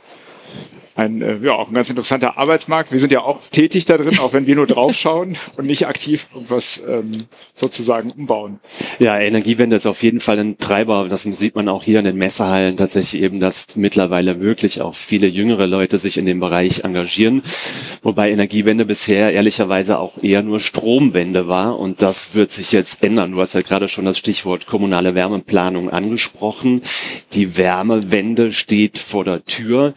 [0.95, 2.91] ein, äh, ja, auch ein ganz interessanter Arbeitsmarkt.
[2.91, 6.27] Wir sind ja auch tätig da drin, auch wenn wir nur draufschauen und nicht aktiv
[6.33, 7.11] irgendwas ähm,
[7.55, 8.59] sozusagen umbauen.
[8.99, 11.07] Ja, Energiewende ist auf jeden Fall ein Treiber.
[11.09, 15.27] Das sieht man auch hier in den Messehallen tatsächlich eben, dass mittlerweile wirklich auch viele
[15.27, 17.41] jüngere Leute sich in dem Bereich engagieren.
[18.03, 23.31] Wobei Energiewende bisher ehrlicherweise auch eher nur Stromwende war und das wird sich jetzt ändern.
[23.31, 26.81] Du hast ja gerade schon das Stichwort kommunale Wärmeplanung angesprochen.
[27.33, 29.93] Die Wärmewende steht vor der Tür.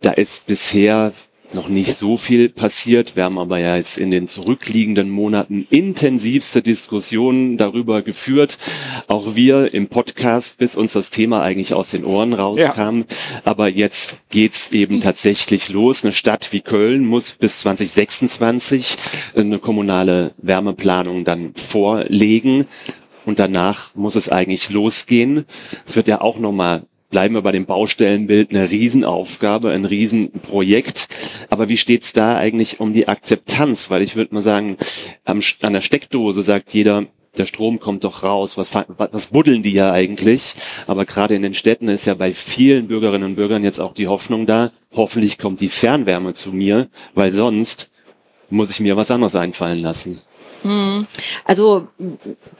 [0.00, 1.12] Da ist bisher
[1.52, 3.16] noch nicht so viel passiert.
[3.16, 8.58] Wir haben aber ja jetzt in den zurückliegenden Monaten intensivste Diskussionen darüber geführt.
[9.06, 12.98] Auch wir im Podcast, bis uns das Thema eigentlich aus den Ohren rauskam.
[12.98, 13.04] Ja.
[13.44, 16.04] Aber jetzt geht's eben tatsächlich los.
[16.04, 18.96] Eine Stadt wie Köln muss bis 2026
[19.34, 22.66] eine kommunale Wärmeplanung dann vorlegen.
[23.24, 25.46] Und danach muss es eigentlich losgehen.
[25.84, 31.08] Es wird ja auch nochmal bleiben wir bei dem Baustellenbild, eine Riesenaufgabe, ein Riesenprojekt.
[31.50, 33.90] Aber wie steht's da eigentlich um die Akzeptanz?
[33.90, 34.76] Weil ich würde mal sagen,
[35.24, 37.06] an der Steckdose sagt jeder,
[37.38, 38.56] der Strom kommt doch raus.
[38.56, 40.54] Was, was buddeln die ja eigentlich?
[40.86, 44.08] Aber gerade in den Städten ist ja bei vielen Bürgerinnen und Bürgern jetzt auch die
[44.08, 47.90] Hoffnung da, hoffentlich kommt die Fernwärme zu mir, weil sonst
[48.48, 50.20] muss ich mir was anderes einfallen lassen.
[51.44, 51.88] Also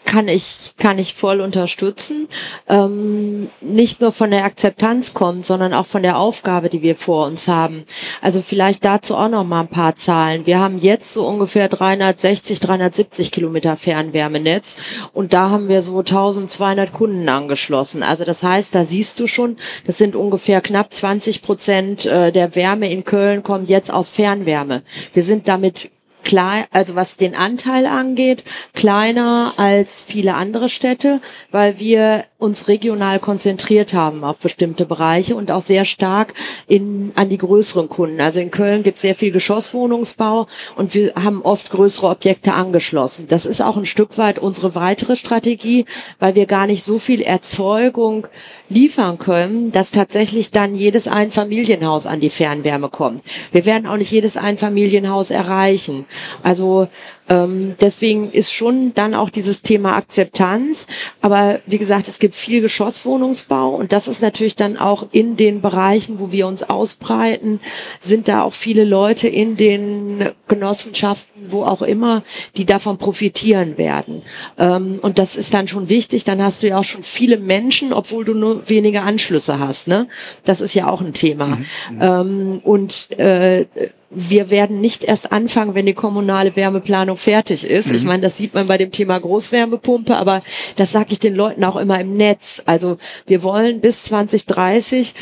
[0.04, 2.28] kann ich kann ich voll unterstützen.
[2.68, 7.26] Ähm, nicht nur von der Akzeptanz kommt, sondern auch von der Aufgabe, die wir vor
[7.26, 7.84] uns haben.
[8.22, 10.46] Also vielleicht dazu auch noch mal ein paar Zahlen.
[10.46, 14.76] Wir haben jetzt so ungefähr 360, 370 Kilometer Fernwärmenetz
[15.12, 18.02] und da haben wir so 1200 Kunden angeschlossen.
[18.02, 22.54] Also das heißt, da siehst du schon, das sind ungefähr knapp 20 Prozent äh, der
[22.54, 24.82] Wärme in Köln kommt jetzt aus Fernwärme.
[25.12, 25.90] Wir sind damit
[26.26, 31.20] klein, also was den Anteil angeht, kleiner als viele andere Städte,
[31.52, 36.34] weil wir uns regional konzentriert haben auf bestimmte Bereiche und auch sehr stark
[36.66, 38.20] in, an die größeren Kunden.
[38.20, 43.26] Also in Köln gibt es sehr viel Geschosswohnungsbau und wir haben oft größere Objekte angeschlossen.
[43.28, 45.86] Das ist auch ein Stück weit unsere weitere Strategie,
[46.18, 48.26] weil wir gar nicht so viel Erzeugung
[48.68, 53.22] liefern können, dass tatsächlich dann jedes Einfamilienhaus an die Fernwärme kommt.
[53.52, 56.04] Wir werden auch nicht jedes Einfamilienhaus erreichen.
[56.42, 56.88] Also
[57.28, 60.86] ähm, deswegen ist schon dann auch dieses Thema Akzeptanz.
[61.20, 65.60] Aber wie gesagt, es gibt viel Geschosswohnungsbau und das ist natürlich dann auch in den
[65.60, 67.60] Bereichen, wo wir uns ausbreiten,
[68.00, 72.22] sind da auch viele Leute in den Genossenschaften, wo auch immer,
[72.56, 74.22] die davon profitieren werden.
[74.58, 76.24] Ähm, und das ist dann schon wichtig.
[76.24, 79.88] Dann hast du ja auch schon viele Menschen, obwohl du nur wenige Anschlüsse hast.
[79.88, 80.08] Ne?
[80.44, 81.46] Das ist ja auch ein Thema.
[81.46, 81.98] Mhm.
[82.00, 83.66] Ähm, und äh,
[84.10, 87.88] wir werden nicht erst anfangen, wenn die kommunale Wärmeplanung fertig ist.
[87.88, 87.94] Mhm.
[87.94, 90.40] Ich meine, das sieht man bei dem Thema Großwärmepumpe, aber
[90.76, 92.62] das sage ich den Leuten auch immer im Netz.
[92.66, 95.14] Also wir wollen bis 2030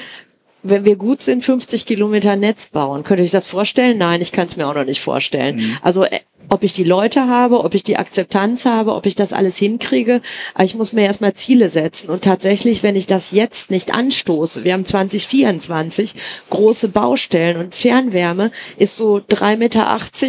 [0.66, 3.04] wenn wir gut sind, 50 Kilometer Netz bauen.
[3.04, 3.98] Könnt ihr euch das vorstellen?
[3.98, 5.56] Nein, ich kann es mir auch noch nicht vorstellen.
[5.56, 5.76] Mhm.
[5.82, 9.32] Also äh, ob ich die Leute habe, ob ich die Akzeptanz habe, ob ich das
[9.32, 10.20] alles hinkriege.
[10.54, 12.10] Aber ich muss mir erstmal Ziele setzen.
[12.10, 16.14] Und tatsächlich, wenn ich das jetzt nicht anstoße, wir haben 2024
[16.50, 19.84] große Baustellen und Fernwärme ist so 3,80 Meter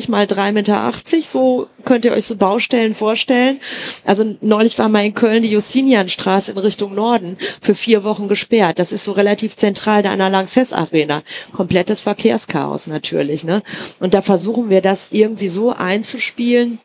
[0.09, 0.93] mal 3,80 Meter.
[1.21, 3.59] So könnt ihr euch so Baustellen vorstellen.
[4.03, 8.79] Also neulich war mal in Köln die Justinianstraße in Richtung Norden für vier Wochen gesperrt.
[8.79, 11.23] Das ist so relativ zentral da an der Lanxess Arena.
[11.53, 13.61] Komplettes Verkehrschaos natürlich, ne?
[13.99, 16.79] Und da versuchen wir das irgendwie so ein einzuspielen.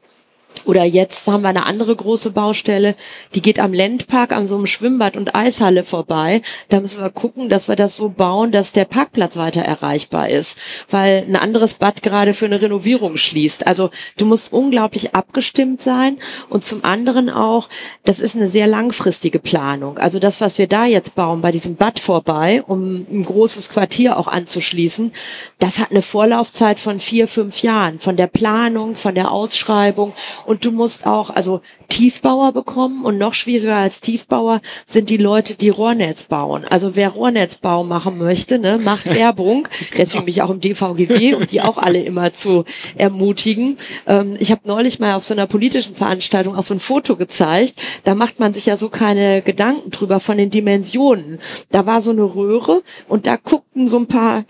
[0.64, 2.94] Oder jetzt haben wir eine andere große Baustelle,
[3.34, 6.42] die geht am Landpark an so einem Schwimmbad und Eishalle vorbei.
[6.68, 10.56] Da müssen wir gucken, dass wir das so bauen, dass der Parkplatz weiter erreichbar ist,
[10.90, 13.66] weil ein anderes Bad gerade für eine Renovierung schließt.
[13.66, 16.18] Also du musst unglaublich abgestimmt sein
[16.48, 17.68] und zum anderen auch,
[18.04, 19.98] das ist eine sehr langfristige Planung.
[19.98, 24.18] Also das, was wir da jetzt bauen, bei diesem Bad vorbei, um ein großes Quartier
[24.18, 25.12] auch anzuschließen,
[25.58, 30.12] das hat eine Vorlaufzeit von vier, fünf Jahren, von der Planung, von der Ausschreibung
[30.50, 35.54] und du musst auch, also Tiefbauer bekommen und noch schwieriger als Tiefbauer sind die Leute,
[35.54, 36.64] die Rohrnetz bauen.
[36.68, 39.68] Also wer Rohrnetzbau machen möchte, ne, macht Werbung.
[39.96, 42.64] Deswegen bin ich auch im DVGW, um die auch alle immer zu
[42.96, 43.78] ermutigen.
[44.08, 47.80] Ähm, ich habe neulich mal auf so einer politischen Veranstaltung auch so ein Foto gezeigt.
[48.02, 51.38] Da macht man sich ja so keine Gedanken drüber von den Dimensionen.
[51.70, 54.46] Da war so eine Röhre und da guckten so ein paar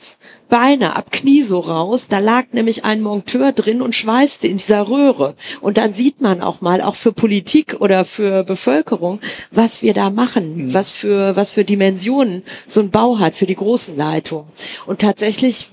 [0.51, 2.07] Beine ab Knie so raus.
[2.09, 5.35] Da lag nämlich ein Monteur drin und schweißte in dieser Röhre.
[5.61, 10.11] Und dann sieht man auch mal, auch für Politik oder für Bevölkerung, was wir da
[10.11, 10.75] machen, mhm.
[10.75, 14.47] was für, was für Dimensionen so ein Bau hat für die großen Leitungen.
[14.87, 15.69] Und tatsächlich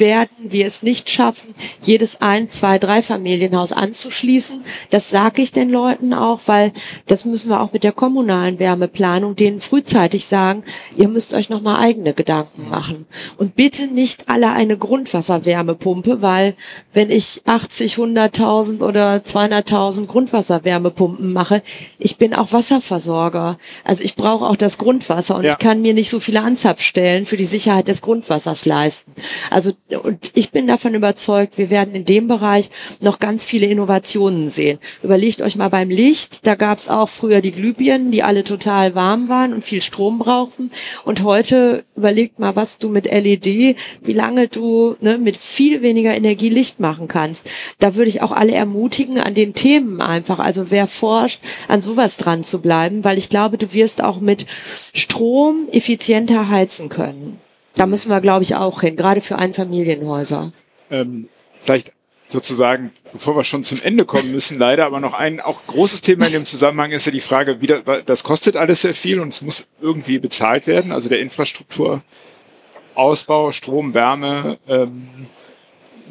[0.00, 4.62] werden wir es nicht schaffen, jedes ein, zwei, drei Familienhaus anzuschließen.
[4.90, 6.72] Das sage ich den Leuten auch, weil
[7.06, 10.62] das müssen wir auch mit der kommunalen Wärmeplanung denen frühzeitig sagen,
[10.96, 13.06] ihr müsst euch nochmal eigene Gedanken machen.
[13.36, 16.54] Und bitte nicht alle eine Grundwasserwärmepumpe, weil
[16.92, 21.62] wenn ich 80, 100.000 oder 200.000 Grundwasserwärmepumpen mache,
[21.98, 23.58] ich bin auch Wasserversorger.
[23.84, 25.52] Also ich brauche auch das Grundwasser und ja.
[25.52, 29.12] ich kann mir nicht so viele Anzapfstellen für die Sicherheit des Grundwassers leisten.
[29.50, 32.68] Also und ich bin davon überzeugt, wir werden in dem Bereich
[33.00, 34.78] noch ganz viele Innovationen sehen.
[35.02, 38.94] Überlegt euch mal beim Licht, da gab es auch früher die Glühbirnen, die alle total
[38.94, 40.70] warm waren und viel Strom brauchten.
[41.04, 46.14] Und heute überlegt mal, was du mit LED, wie lange du ne, mit viel weniger
[46.14, 47.48] Energie Licht machen kannst.
[47.78, 52.18] Da würde ich auch alle ermutigen, an den Themen einfach, also wer forscht, an sowas
[52.18, 54.44] dran zu bleiben, weil ich glaube, du wirst auch mit
[54.92, 57.40] Strom effizienter heizen können.
[57.78, 60.50] Da müssen wir, glaube ich, auch hin, gerade für Einfamilienhäuser.
[60.90, 61.28] Ähm,
[61.62, 61.92] vielleicht
[62.26, 66.26] sozusagen, bevor wir schon zum Ende kommen müssen, leider, aber noch ein auch großes Thema
[66.26, 69.28] in dem Zusammenhang ist ja die Frage, wie das, das kostet alles sehr viel und
[69.28, 75.28] es muss irgendwie bezahlt werden, also der Infrastrukturausbau, Strom, Wärme, ähm,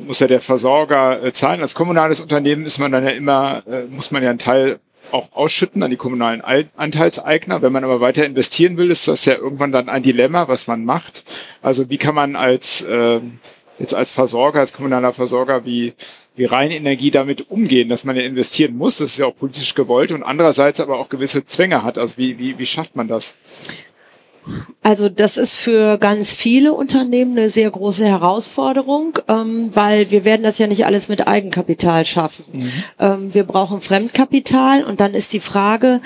[0.05, 1.61] muss ja der Versorger äh, zahlen.
[1.61, 4.79] Als kommunales Unternehmen ist man dann ja immer, äh, muss man ja einen Teil
[5.11, 7.61] auch ausschütten an die kommunalen Anteilseigner.
[7.61, 10.85] Wenn man aber weiter investieren will, ist das ja irgendwann dann ein Dilemma, was man
[10.85, 11.23] macht.
[11.61, 13.19] Also wie kann man als äh,
[13.79, 15.93] jetzt als Versorger, als kommunaler Versorger, wie
[16.37, 20.11] wie Reinenergie damit umgehen, dass man ja investieren muss, das ist ja auch politisch gewollt
[20.11, 21.97] und andererseits aber auch gewisse Zwänge hat.
[21.97, 23.35] Also wie, wie, wie schafft man das?
[24.83, 30.43] Also das ist für ganz viele Unternehmen eine sehr große Herausforderung, ähm, weil wir werden
[30.43, 32.45] das ja nicht alles mit Eigenkapital schaffen.
[32.53, 32.71] Mhm.
[32.99, 36.01] Ähm, wir brauchen Fremdkapital und dann ist die Frage,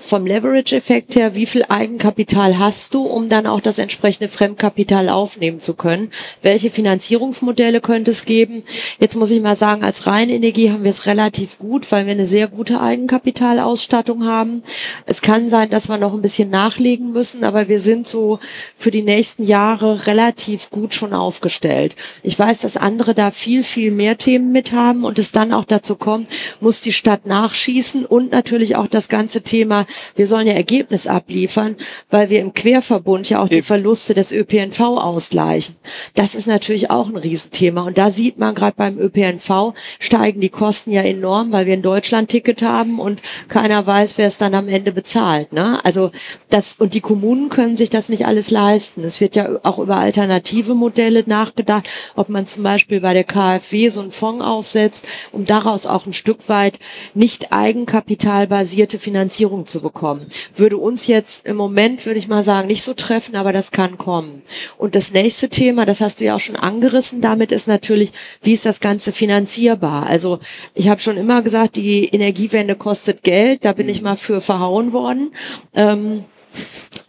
[0.00, 5.60] vom Leverage-Effekt her, wie viel Eigenkapital hast du, um dann auch das entsprechende Fremdkapital aufnehmen
[5.60, 6.10] zu können?
[6.42, 8.64] Welche Finanzierungsmodelle könnte es geben?
[8.98, 12.26] Jetzt muss ich mal sagen, als Reinenergie haben wir es relativ gut, weil wir eine
[12.26, 14.62] sehr gute Eigenkapitalausstattung haben.
[15.06, 18.40] Es kann sein, dass wir noch ein bisschen nachlegen müssen, aber wir sind so
[18.76, 21.94] für die nächsten Jahre relativ gut schon aufgestellt.
[22.22, 25.64] Ich weiß, dass andere da viel, viel mehr Themen mit haben und es dann auch
[25.64, 26.28] dazu kommt,
[26.60, 29.86] muss die Stadt nachschießen und natürlich auch das ganze Thema
[30.16, 31.76] wir sollen ja Ergebnis abliefern,
[32.10, 35.76] weil wir im Querverbund ja auch die Verluste des ÖPNV ausgleichen.
[36.14, 37.82] Das ist natürlich auch ein Riesenthema.
[37.82, 41.82] Und da sieht man gerade beim ÖPNV steigen die Kosten ja enorm, weil wir ein
[41.82, 45.52] Deutschland-Ticket haben und keiner weiß, wer es dann am Ende bezahlt.
[45.52, 45.84] Ne?
[45.84, 46.10] Also
[46.48, 49.02] das, und die Kommunen können sich das nicht alles leisten.
[49.02, 53.88] Es wird ja auch über alternative Modelle nachgedacht, ob man zum Beispiel bei der KfW
[53.88, 56.78] so einen Fonds aufsetzt, um daraus auch ein Stück weit
[57.14, 60.26] nicht eigenkapitalbasierte Finanzierung zu bekommen.
[60.56, 63.98] Würde uns jetzt im Moment, würde ich mal sagen, nicht so treffen, aber das kann
[63.98, 64.42] kommen.
[64.78, 68.12] Und das nächste Thema, das hast du ja auch schon angerissen, damit ist natürlich,
[68.42, 70.06] wie ist das Ganze finanzierbar?
[70.06, 70.38] Also
[70.74, 74.04] ich habe schon immer gesagt, die Energiewende kostet Geld, da bin ich mhm.
[74.04, 75.34] mal für verhauen worden.
[75.74, 76.24] Ähm,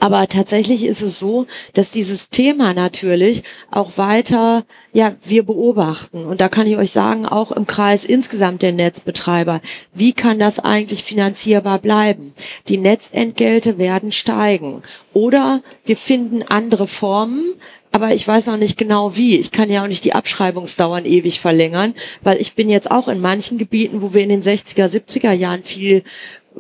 [0.02, 6.26] aber tatsächlich ist es so, dass dieses Thema natürlich auch weiter, ja, wir beobachten.
[6.26, 9.62] Und da kann ich euch sagen, auch im Kreis insgesamt der Netzbetreiber,
[9.94, 12.34] wie kann das eigentlich finanzierbar bleiben?
[12.68, 14.82] Die Netzentgelte werden steigen.
[15.14, 17.54] Oder wir finden andere Formen,
[17.92, 19.38] aber ich weiß noch nicht genau wie.
[19.38, 23.20] Ich kann ja auch nicht die Abschreibungsdauern ewig verlängern, weil ich bin jetzt auch in
[23.20, 26.04] manchen Gebieten, wo wir in den 60er, 70er Jahren viel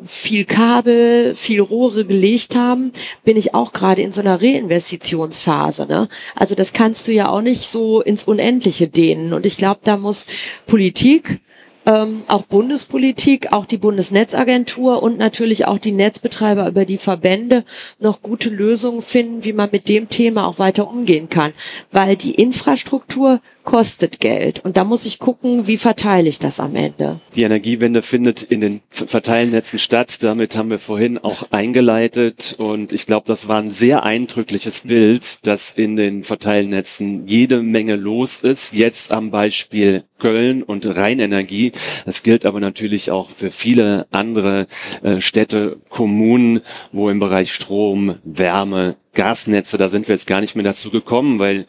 [0.05, 2.91] viel Kabel, viel Rohre gelegt haben,
[3.23, 5.85] bin ich auch gerade in so einer Reinvestitionsphase.
[5.85, 6.09] Ne?
[6.35, 9.33] Also das kannst du ja auch nicht so ins Unendliche dehnen.
[9.33, 10.25] Und ich glaube, da muss
[10.67, 11.39] Politik,
[11.85, 17.63] ähm, auch Bundespolitik, auch die Bundesnetzagentur und natürlich auch die Netzbetreiber über die Verbände
[17.99, 21.53] noch gute Lösungen finden, wie man mit dem Thema auch weiter umgehen kann.
[21.91, 24.63] Weil die Infrastruktur kostet Geld.
[24.63, 27.19] Und da muss ich gucken, wie verteile ich das am Ende.
[27.35, 30.23] Die Energiewende findet in den Verteilnetzen statt.
[30.23, 32.55] Damit haben wir vorhin auch eingeleitet.
[32.57, 37.95] Und ich glaube, das war ein sehr eindrückliches Bild, dass in den Verteilnetzen jede Menge
[37.95, 38.77] los ist.
[38.77, 41.71] Jetzt am Beispiel Köln und Rheinenergie.
[42.05, 44.67] Das gilt aber natürlich auch für viele andere
[45.01, 50.55] äh, Städte, Kommunen, wo im Bereich Strom, Wärme, Gasnetze, da sind wir jetzt gar nicht
[50.55, 51.65] mehr dazu gekommen, weil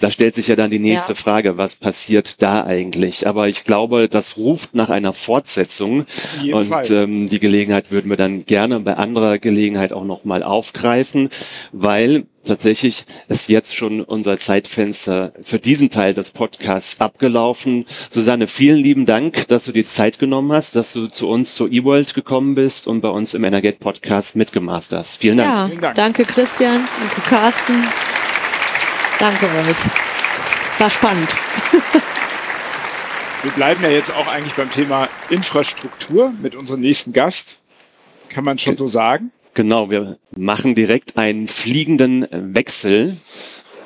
[0.00, 1.16] da stellt sich ja dann die nächste ja.
[1.16, 3.28] Frage, was passiert da eigentlich?
[3.28, 6.06] Aber ich glaube, das ruft nach einer Fortsetzung
[6.52, 11.30] und ähm, die Gelegenheit würden wir dann gerne bei anderer Gelegenheit auch nochmal aufgreifen,
[11.72, 17.86] weil tatsächlich ist jetzt schon unser Zeitfenster für diesen Teil des Podcasts abgelaufen.
[18.08, 21.70] Susanne, vielen lieben Dank, dass du die Zeit genommen hast, dass du zu uns zur
[21.70, 25.16] eWorld gekommen bist und bei uns im Energet Podcast mitgemacht hast.
[25.16, 25.50] Vielen Dank.
[25.50, 25.94] Ja, vielen Dank.
[25.94, 27.82] danke Christian, danke Carsten.
[29.18, 29.76] Danke euch.
[30.80, 31.28] War spannend.
[33.42, 37.58] Wir bleiben ja jetzt auch eigentlich beim Thema Infrastruktur mit unserem nächsten Gast.
[38.28, 39.32] Kann man schon so sagen?
[39.54, 43.16] Genau, wir machen direkt einen fliegenden Wechsel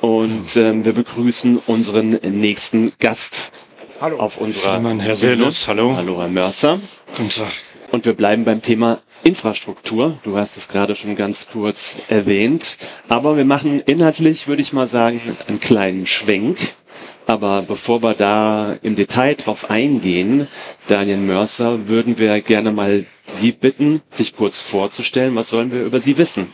[0.01, 3.51] und ähm, wir begrüßen unseren nächsten Gast
[3.99, 4.19] hallo.
[4.19, 5.95] auf unserer Mann, Herr Selus, hallo.
[5.95, 6.79] Hallo, Herr Mörser.
[7.17, 7.51] Guten Tag.
[7.91, 10.19] Und wir bleiben beim Thema Infrastruktur.
[10.23, 12.77] Du hast es gerade schon ganz kurz erwähnt.
[13.09, 16.57] Aber wir machen inhaltlich, würde ich mal sagen, einen kleinen Schwenk.
[17.25, 20.47] Aber bevor wir da im Detail drauf eingehen,
[20.87, 25.35] Daniel Mörser, würden wir gerne mal Sie bitten, sich kurz vorzustellen.
[25.35, 26.53] Was sollen wir über Sie wissen?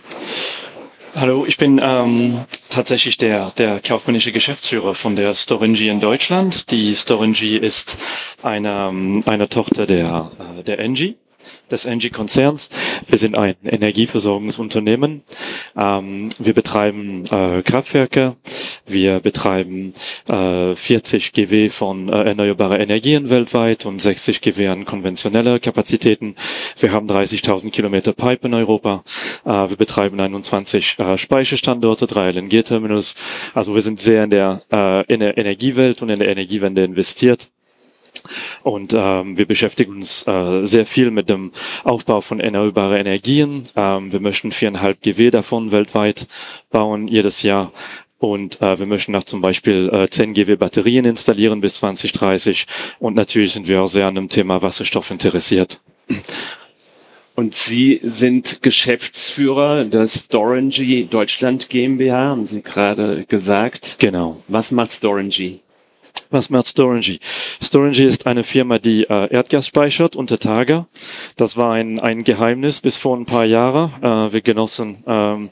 [1.16, 6.72] Hallo, ich bin ähm, tatsächlich der, der kaufmännische Geschäftsführer von der Storingy in Deutschland.
[6.72, 7.98] Die Storingy ist
[8.44, 11.18] eine, ähm, eine Tochter der, äh, der Engie
[11.70, 12.70] des Engie-Konzerns.
[13.08, 15.24] Wir sind ein Energieversorgungsunternehmen.
[15.78, 18.36] Ähm, wir betreiben äh, Kraftwerke,
[18.86, 19.94] wir betreiben
[20.30, 26.36] äh, 40 GW von äh, erneuerbare Energien weltweit und 60 GW an konventionelle Kapazitäten.
[26.78, 29.04] Wir haben 30.000 Kilometer Pipe in Europa.
[29.46, 33.16] Äh, wir betreiben 21 äh, Speicherstandorte, drei LNG-Terminals.
[33.54, 37.50] Also wir sind sehr in der, äh, in der Energiewelt und in der Energiewende investiert.
[38.64, 41.52] Und ähm, wir beschäftigen uns äh, sehr viel mit dem
[41.84, 43.64] Aufbau von erneuerbaren Energien.
[43.76, 46.28] Ähm, wir möchten viereinhalb GW davon weltweit
[46.70, 47.72] bauen jedes Jahr.
[48.20, 52.68] Und äh, wir möchten auch zum Beispiel äh, 10 GW Batterien installieren bis 2030.
[53.00, 55.82] Und natürlich sind wir auch sehr an dem Thema Wasserstoff interessiert.
[57.34, 63.96] Und Sie sind Geschäftsführer der Storengy Deutschland GmbH, haben Sie gerade gesagt.
[63.98, 64.44] Genau.
[64.48, 65.62] Was macht Storengy?
[66.32, 67.20] Was macht Storengy?
[67.62, 70.88] Storengy ist eine Firma, die äh, Erdgas speichert unter Tage.
[71.36, 73.92] Das war ein, ein Geheimnis bis vor ein paar Jahren.
[74.02, 75.50] Äh, wir genossen ähm,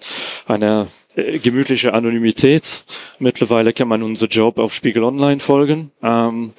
[0.48, 2.86] eine äh, gemütliche Anonymität.
[3.20, 5.92] Mittlerweile kann man unser Job auf Spiegel Online folgen.
[6.02, 6.54] Ähm,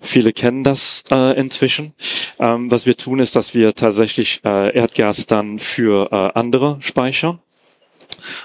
[0.00, 1.94] viele kennen das äh, inzwischen.
[2.40, 7.38] Ähm, was wir tun, ist, dass wir tatsächlich äh, Erdgas dann für äh, andere speichern.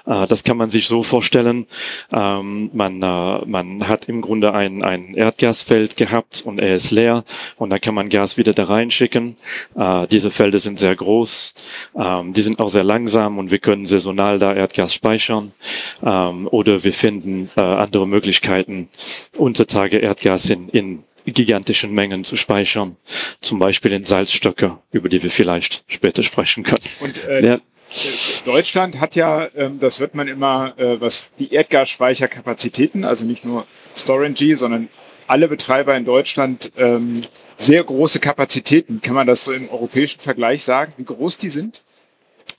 [0.06, 1.68] Äh, das kann man sich so vorstellen.
[2.12, 7.24] Ähm, man, äh, man hat im Grunde ein, ein Erdgasfeld gehabt und er ist leer
[7.58, 9.36] und dann kann man Gas wieder da reinschicken.
[9.76, 11.54] Äh, diese Felder sind sehr groß,
[11.98, 15.52] ähm, die sind auch sehr langsam und wir können saisonal da Erdgas speichern.
[16.04, 18.90] Ähm, oder wir finden äh, andere Möglichkeiten,
[19.38, 22.96] unter Tage Erdgas in, in gigantischen Mengen zu speichern.
[23.42, 26.84] Zum Beispiel in Salzstöcke, über die wir vielleicht später sprechen können.
[27.00, 27.60] Und äh, ja.
[28.46, 33.66] Deutschland hat ja, ähm, das wird man immer, äh, was die Erdgasspeicherkapazitäten, also nicht nur
[33.96, 34.90] Storengy, sondern
[35.28, 37.22] alle Betreiber in Deutschland ähm,
[37.58, 39.02] sehr große Kapazitäten.
[39.02, 41.84] Kann man das so im europäischen Vergleich sagen, wie groß die sind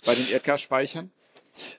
[0.05, 1.11] bei den Erdgasspeichern?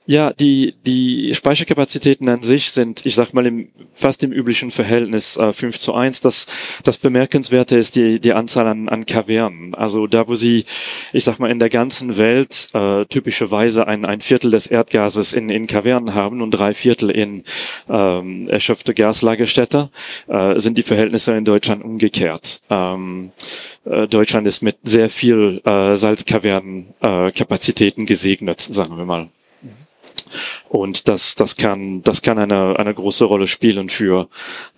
[0.05, 5.37] Ja, die, die Speicherkapazitäten an sich sind, ich sag mal, im, fast im üblichen Verhältnis
[5.37, 6.21] äh, 5 zu 1.
[6.21, 6.47] Das,
[6.83, 9.75] das Bemerkenswerte ist die, die Anzahl an, an Kavernen.
[9.75, 10.65] Also da, wo sie,
[11.13, 15.49] ich sag mal, in der ganzen Welt äh, typischerweise ein, ein Viertel des Erdgases in,
[15.49, 17.43] in Kavernen haben und drei Viertel in
[17.87, 19.89] ähm, erschöpfte Gaslagerstätte,
[20.27, 22.61] äh, sind die Verhältnisse in Deutschland umgekehrt.
[22.69, 23.31] Ähm,
[23.85, 29.29] äh, Deutschland ist mit sehr viel äh, Salzkavernen-Kapazitäten äh, gesegnet, sagen wir mal.
[30.69, 34.29] Und das, das kann, das kann eine, eine große Rolle spielen für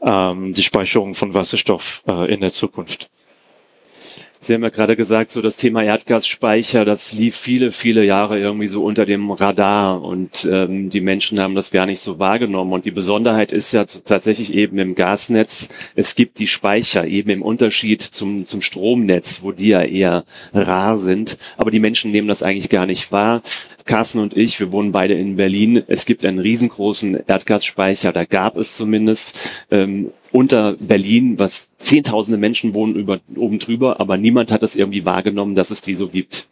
[0.01, 3.09] ähm, die Speicherung von Wasserstoff äh, in der Zukunft.
[4.43, 8.67] Sie haben ja gerade gesagt, so das Thema Erdgasspeicher, das lief viele, viele Jahre irgendwie
[8.67, 12.73] so unter dem Radar und ähm, die Menschen haben das gar nicht so wahrgenommen.
[12.73, 17.43] Und die Besonderheit ist ja tatsächlich eben im Gasnetz, es gibt die Speicher eben im
[17.43, 20.23] Unterschied zum, zum Stromnetz, wo die ja eher
[20.55, 21.37] rar sind.
[21.57, 23.43] Aber die Menschen nehmen das eigentlich gar nicht wahr.
[23.85, 25.83] Carsten und ich, wir wohnen beide in Berlin.
[25.85, 32.73] Es gibt einen riesengroßen Erdgasspeicher, da gab es zumindest ähm, unter Berlin, was zehntausende Menschen
[32.73, 36.47] wohnen über, oben drüber, aber niemand hat es irgendwie wahrgenommen, dass es die so gibt.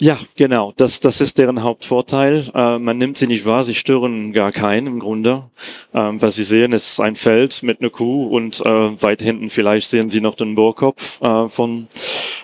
[0.00, 0.72] Ja, genau.
[0.76, 2.44] Das, das ist deren Hauptvorteil.
[2.54, 5.50] Äh, man nimmt sie nicht wahr, sie stören gar keinen im Grunde.
[5.92, 9.90] Ähm, was sie sehen, ist ein Feld mit einer Kuh und äh, weit hinten vielleicht
[9.90, 11.88] sehen sie noch den Bohrkopf äh, von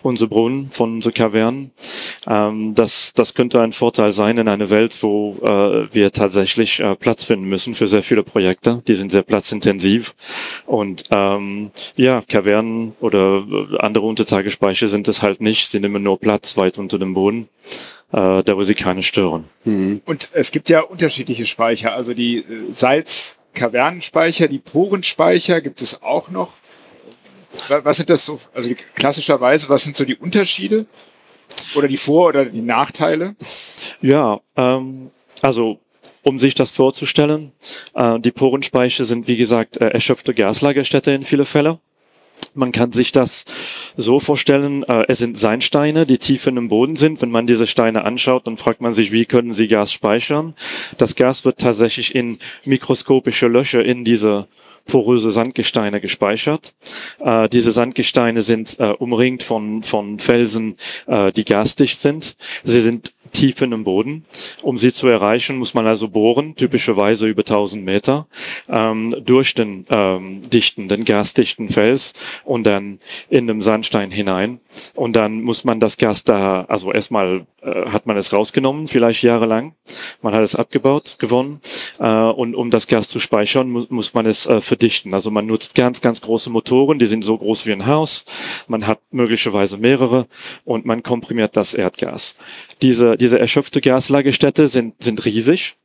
[0.03, 1.71] unser Brunnen, von unserer Kavernen.
[2.27, 6.97] Ähm, das, das könnte ein Vorteil sein in einer Welt, wo äh, wir tatsächlich äh,
[6.97, 8.83] Platz finden müssen für sehr viele Projekte.
[8.89, 10.17] Die sind sehr platzintensiv.
[10.67, 15.69] Und ähm, ja, Kavernen oder äh, andere Untertagespeicher sind es halt nicht.
[15.69, 17.44] Sie nehmen nur Platz weit unter dem Boden
[18.13, 19.45] äh, da wo sie keine stören.
[19.65, 20.03] Mhm.
[20.05, 26.31] Und es gibt ja unterschiedliche Speicher, also die äh, Salzkavernenspeicher, die Porenspeicher gibt es auch
[26.31, 26.53] noch.
[27.69, 30.87] Was sind das so, also klassischerweise, was sind so die Unterschiede
[31.77, 33.37] oder die Vor- oder die Nachteile?
[34.01, 35.79] Ja, ähm, also
[36.23, 37.53] um sich das vorzustellen,
[37.95, 41.79] äh, die Porenspeicher sind wie gesagt äh, erschöpfte Gaslagerstätte in viele Fälle.
[42.55, 43.45] Man kann sich das
[43.97, 47.21] so vorstellen, äh, es sind Seinsteine, die tief in dem Boden sind.
[47.21, 50.55] Wenn man diese Steine anschaut, dann fragt man sich, wie können sie Gas speichern?
[50.99, 54.47] Das Gas wird tatsächlich in mikroskopische Löcher in diese
[54.87, 56.75] poröse Sandgesteine gespeichert.
[57.19, 62.37] Äh, diese Sandgesteine sind äh, umringt von, von Felsen, äh, die gasdicht sind.
[62.65, 64.25] Sie sind Tiefen im Boden.
[64.63, 68.27] Um sie zu erreichen, muss man also bohren, typischerweise über 1000 Meter,
[68.69, 74.61] ähm, durch den ähm, dichten, den gasdichten Fels und dann in den Sandstein hinein.
[74.95, 79.23] Und dann muss man das Gas da, also erstmal äh, hat man es rausgenommen, vielleicht
[79.23, 79.75] jahrelang.
[80.23, 81.61] Man hat es abgebaut, gewonnen.
[81.99, 85.15] Äh, und um das Gas zu speichern, mu muss man es äh, verdichten.
[85.15, 88.25] Also man nutzt ganz, ganz große Motoren, die sind so groß wie ein Haus.
[88.69, 90.27] Man hat möglicherweise mehrere
[90.65, 92.35] und man komprimiert das Erdgas.
[92.83, 95.77] Diese, diese erschöpfte Gaslagerstätte sind, sind riesig.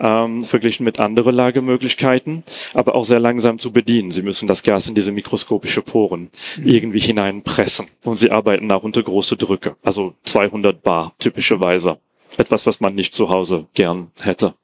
[0.00, 2.42] Ähm, verglichen mit anderen Lagemöglichkeiten,
[2.74, 4.10] aber auch sehr langsam zu bedienen.
[4.10, 6.68] Sie müssen das Gas in diese mikroskopische Poren mhm.
[6.68, 11.98] irgendwie hineinpressen und sie arbeiten auch unter große Drücke, also 200 Bar typischerweise.
[12.36, 14.54] Etwas, was man nicht zu Hause gern hätte.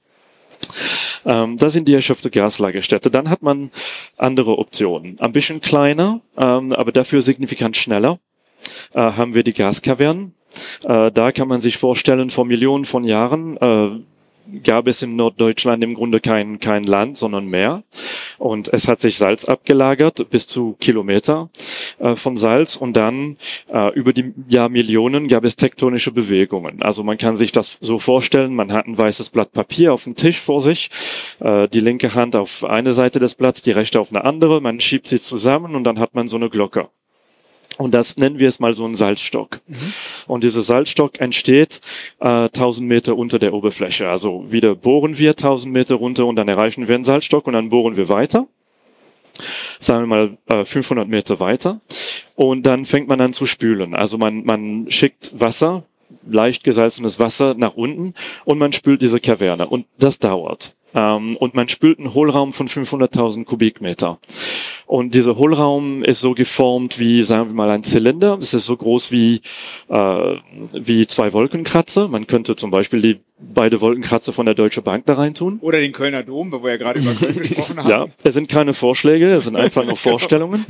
[1.25, 3.09] Ähm, das sind die erschöpfte Gaslagerstätte.
[3.09, 3.71] Dann hat man
[4.17, 5.21] andere Optionen.
[5.21, 8.19] Ein bisschen kleiner, ähm, aber dafür signifikant schneller
[8.95, 10.35] äh, haben wir die Gaskavernen.
[10.85, 14.01] Äh, da kann man sich vorstellen, vor Millionen von Jahren, äh,
[14.65, 17.83] gab es in Norddeutschland im Grunde kein, kein Land, sondern Meer.
[18.39, 21.51] Und es hat sich Salz abgelagert bis zu Kilometer
[21.99, 22.77] äh, von Salz.
[22.77, 23.37] Und dann
[23.72, 26.83] äh, über die Jahrmillionen gab es tektonische Bewegungen.
[26.83, 30.14] Also man kann sich das so vorstellen, man hat ein weißes Blatt Papier auf dem
[30.14, 30.91] Tisch vor sich,
[31.41, 34.81] äh, die linke Hand auf eine Seite des Blatts, die rechte auf eine andere, man
[34.81, 36.89] schiebt sie zusammen und dann hat man so eine Glocke.
[37.79, 39.61] Und das nennen wir es mal so ein Salzstock.
[39.66, 39.93] Mhm.
[40.26, 41.81] Und dieser Salzstock entsteht
[42.20, 44.09] äh, 1000 Meter unter der Oberfläche.
[44.09, 47.68] Also wieder bohren wir 1000 Meter runter und dann erreichen wir einen Salzstock und dann
[47.68, 48.49] bohren wir weiter.
[49.79, 51.81] Sagen wir mal äh, 500 Meter weiter.
[52.35, 53.95] Und dann fängt man an zu spülen.
[53.95, 55.85] Also man, man schickt Wasser,
[56.29, 58.14] leicht gesalzenes Wasser nach unten
[58.45, 59.68] und man spült diese Kaverne.
[59.68, 60.74] Und das dauert.
[60.95, 64.18] Ähm, und man spült einen Hohlraum von 500.000 Kubikmeter.
[64.89, 68.39] Und dieser Hohlraum ist so geformt wie, sagen wir mal, ein Zylinder.
[68.41, 69.43] Es ist so groß wie,
[69.89, 70.36] äh,
[70.72, 72.09] wie zwei Wolkenkratzer.
[72.09, 75.59] Man könnte zum Beispiel die beide Wolkenkratzer von der Deutsche Bank da rein tun.
[75.61, 77.91] Oder den Kölner Dom, wo wir ja gerade über Köln gesprochen haben.
[77.91, 80.64] Ja, es sind keine Vorschläge, es sind einfach nur Vorstellungen.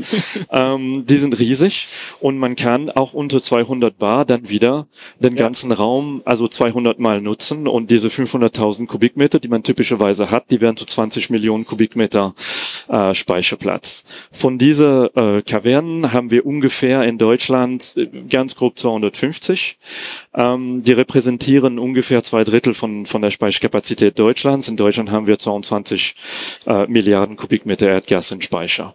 [0.50, 1.86] ähm, die sind riesig
[2.20, 4.86] und man kann auch unter 200 Bar dann wieder
[5.18, 5.44] den ja.
[5.44, 10.60] ganzen Raum, also 200 Mal nutzen und diese 500.000 Kubikmeter, die man typischerweise hat, die
[10.60, 12.34] werden zu 20 Millionen Kubikmeter
[12.88, 14.04] äh, Speicherplatz.
[14.32, 19.78] Von dieser äh, Kavernen haben wir ungefähr in Deutschland äh, ganz grob 250.
[20.34, 24.68] Ähm, die repräsentieren ungefähr zwei Drittel von, von der Speicherkapazität Deutschlands.
[24.68, 26.14] In Deutschland haben wir 22
[26.66, 28.94] äh, Milliarden Kubikmeter Erdgas in Speicher.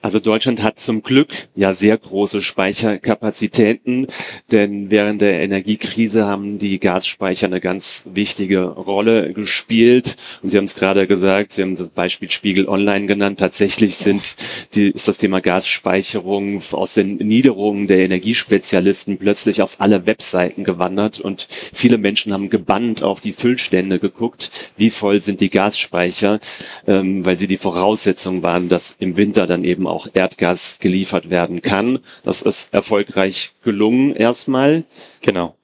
[0.00, 4.06] Also Deutschland hat zum Glück ja sehr große Speicherkapazitäten,
[4.52, 10.16] denn während der Energiekrise haben die Gasspeicher eine ganz wichtige Rolle gespielt.
[10.40, 13.40] Und Sie haben es gerade gesagt, Sie haben das Beispiel Spiegel Online genannt.
[13.40, 14.36] Tatsächlich sind
[14.74, 21.18] die, ist das Thema Gasspeicherung aus den Niederungen der Energiespezialisten plötzlich auf alle Webseiten gewandert
[21.18, 26.38] und viele Menschen haben gebannt auf die Füllstände geguckt, wie voll sind die Gasspeicher,
[26.86, 31.62] ähm, weil sie die Voraussetzung waren, dass im Winter dann eben auch Erdgas geliefert werden
[31.62, 32.00] kann.
[32.24, 34.84] Das ist erfolgreich gelungen erstmal.
[35.22, 35.54] Genau.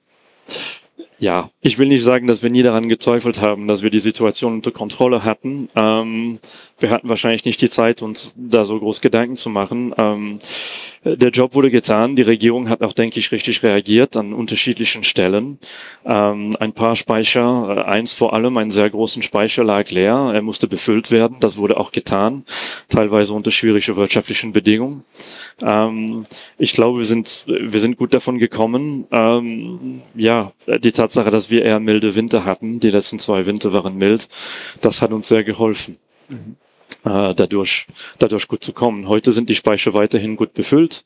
[1.17, 4.53] Ja, ich will nicht sagen, dass wir nie daran gezweifelt haben, dass wir die Situation
[4.53, 5.69] unter Kontrolle hatten.
[5.75, 6.39] Ähm,
[6.77, 9.93] wir hatten wahrscheinlich nicht die Zeit, uns da so groß Gedanken zu machen.
[9.97, 10.39] Ähm,
[11.05, 12.15] der Job wurde getan.
[12.15, 15.59] Die Regierung hat auch, denke ich, richtig reagiert an unterschiedlichen Stellen.
[16.03, 20.31] Ähm, ein paar Speicher, äh, eins vor allem, einen sehr großen Speicher lag leer.
[20.33, 21.37] Er musste befüllt werden.
[21.39, 22.43] Das wurde auch getan,
[22.89, 25.03] teilweise unter schwierigen wirtschaftlichen Bedingungen.
[25.61, 26.25] Ähm,
[26.57, 29.05] ich glaube, wir sind, wir sind gut davon gekommen.
[29.11, 33.95] Ähm, ja, die Tatsache, dass wir eher milde Winter hatten, die letzten zwei Winter waren
[33.97, 34.27] mild,
[34.81, 35.97] das hat uns sehr geholfen.
[36.29, 36.55] Mhm
[37.05, 37.87] äh, dadurch,
[38.19, 39.07] dadurch gut zu kommen.
[39.07, 41.03] Heute sind die Speicher weiterhin gut befüllt.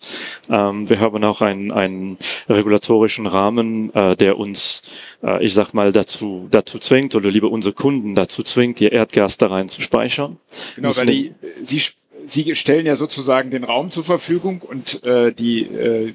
[0.50, 2.18] Ähm, wir haben auch einen, einen
[2.48, 4.82] regulatorischen Rahmen, äh, der uns,
[5.24, 9.38] äh, ich sag mal, dazu, dazu zwingt oder lieber unsere Kunden dazu zwingt, ihr Erdgas
[9.38, 10.38] da rein zu speichern.
[10.76, 11.82] Genau, weil die, Sie,
[12.26, 16.14] Sie stellen ja sozusagen den Raum zur Verfügung und äh, die äh,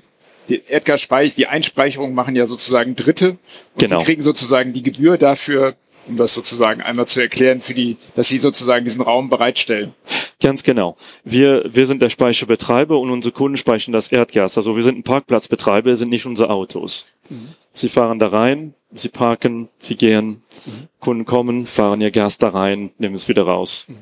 [0.49, 3.39] die Erdgasspeicher, die Einspeicherung machen ja sozusagen Dritte und
[3.79, 4.01] genau.
[4.01, 5.75] sie kriegen sozusagen die Gebühr dafür
[6.07, 9.95] um das sozusagen einmal zu erklären, für die, dass Sie sozusagen diesen Raum bereitstellen.
[10.41, 10.97] Ganz genau.
[11.25, 14.57] Wir, wir sind der Speicherbetreiber und unsere Kunden speichern das Erdgas.
[14.59, 17.07] Also wir sind ein Parkplatzbetreiber, sind nicht unsere Autos.
[17.31, 17.49] Mhm.
[17.73, 20.89] Sie fahren da rein, sie parken, sie gehen, mhm.
[21.01, 23.87] Kunden kommen, fahren ihr Gas da rein, nehmen es wieder raus.
[23.89, 23.97] Mhm.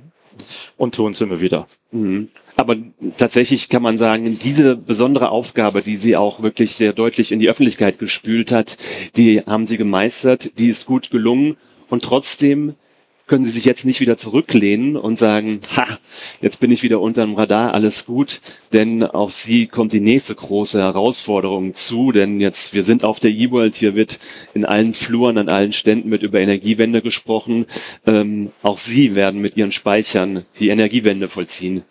[0.77, 1.69] Und tun es immer wieder.
[1.93, 2.29] Mhm.
[2.57, 2.77] Aber
[3.17, 7.49] tatsächlich kann man sagen, diese besondere Aufgabe, die sie auch wirklich sehr deutlich in die
[7.49, 8.77] Öffentlichkeit gespült hat,
[9.17, 11.57] die haben sie gemeistert, die ist gut gelungen
[11.93, 12.75] und trotzdem
[13.27, 15.99] können sie sich jetzt nicht wieder zurücklehnen und sagen, ha,
[16.41, 18.41] jetzt bin ich wieder unter dem Radar, alles gut,
[18.73, 23.31] denn auf sie kommt die nächste große Herausforderung zu, denn jetzt, wir sind auf der
[23.31, 24.19] E-World, hier wird
[24.55, 27.67] in allen Fluren, an allen Ständen mit über Energiewende gesprochen,
[28.07, 31.83] ähm, auch sie werden mit ihren Speichern die Energiewende vollziehen.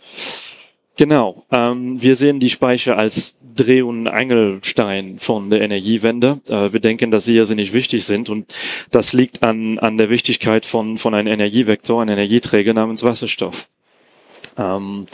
[0.98, 1.46] Genau.
[1.52, 6.42] Ähm, wir sehen die Speicher als Dreh- und Angelstein von der Energiewende.
[6.50, 8.54] Äh, wir denken, dass sie irrsinnig wichtig sind und
[8.92, 13.68] das liegt an, an der Wichtigkeit von, von einem Energievektor, einem Energieträger namens Wasserstoff.
[14.58, 15.06] Ähm,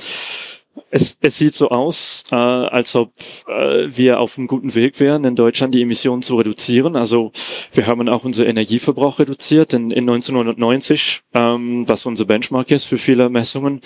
[0.89, 3.11] es, es sieht so aus, äh, als ob
[3.47, 6.95] äh, wir auf einem guten Weg wären, in Deutschland die Emissionen zu reduzieren.
[6.95, 7.31] Also
[7.73, 9.73] wir haben auch unser Energieverbrauch reduziert.
[9.73, 13.81] In, in 1990, ähm, was unser Benchmark ist für viele Messungen,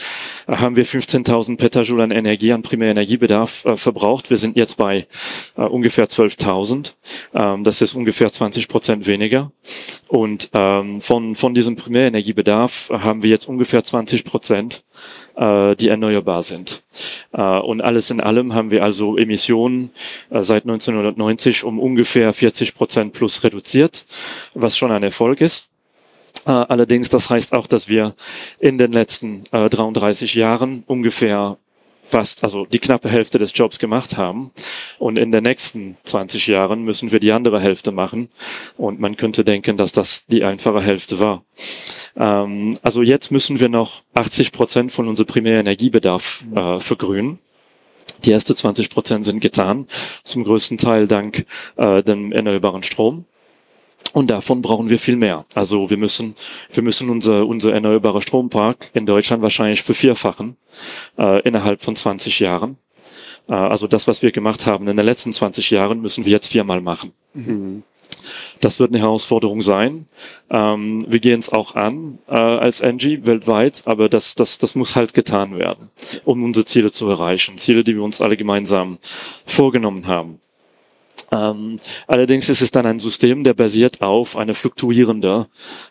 [0.48, 4.30] äh, haben wir 15.000 Petajoule an Energie, an Primärenergiebedarf äh, verbraucht.
[4.30, 5.08] Wir sind jetzt bei
[5.58, 6.94] äh, ungefähr 12.000.
[7.34, 9.52] Ähm, das ist ungefähr 20 Prozent weniger.
[10.08, 14.84] Und ähm, von, von diesem Primärenergiebedarf haben wir jetzt ungefähr 20 Prozent
[15.36, 16.84] äh, die erneuerbar sind.
[17.32, 19.92] Äh, und alles in allem haben wir also Emissionen
[20.30, 24.06] äh, seit 1990 um ungefähr 40 Prozent plus reduziert,
[24.54, 25.68] was schon ein Erfolg ist.
[26.46, 28.16] Äh, allerdings, das heißt auch, dass wir
[28.60, 31.58] in den letzten äh, 33 Jahren ungefähr
[32.12, 34.52] fast, also die knappe Hälfte des Jobs gemacht haben.
[35.00, 38.30] Und in den nächsten 20 Jahren müssen wir die andere Hälfte machen.
[38.78, 41.44] Und man könnte denken, dass das die einfache Hälfte war.
[42.16, 47.40] Ähm, also jetzt müssen wir noch 80 Prozent von unserem Primärenergiebedarf äh, vergrünen.
[48.26, 49.88] Die ersten 20 Prozent sind getan,
[50.24, 51.46] zum größten Teil dank
[51.78, 53.26] äh, dem erneuerbaren Strom.
[54.14, 55.46] Und davon brauchen wir viel mehr.
[55.54, 56.36] Also wir müssen,
[56.72, 60.58] wir müssen unser, unser erneuerbarer Strompark in Deutschland wahrscheinlich vervierfachen
[61.18, 62.78] äh, innerhalb von 20 Jahren.
[63.48, 66.48] Äh, also das, was wir gemacht haben in den letzten 20 Jahren, müssen wir jetzt
[66.48, 67.14] viermal machen.
[67.34, 67.84] Mhm.
[68.60, 70.08] Das wird eine Herausforderung sein.
[70.50, 74.96] Ähm, wir gehen es auch an äh, als Engie weltweit, aber das, das, das muss
[74.96, 75.90] halt getan werden,
[76.26, 77.58] um unsere Ziele zu erreichen.
[77.58, 79.00] Ziele, die wir uns alle gemeinsam
[79.46, 80.41] vorgenommen haben.
[81.34, 85.46] Ähm, allerdings ist es dann ein System, der basiert auf einer fluktuierenden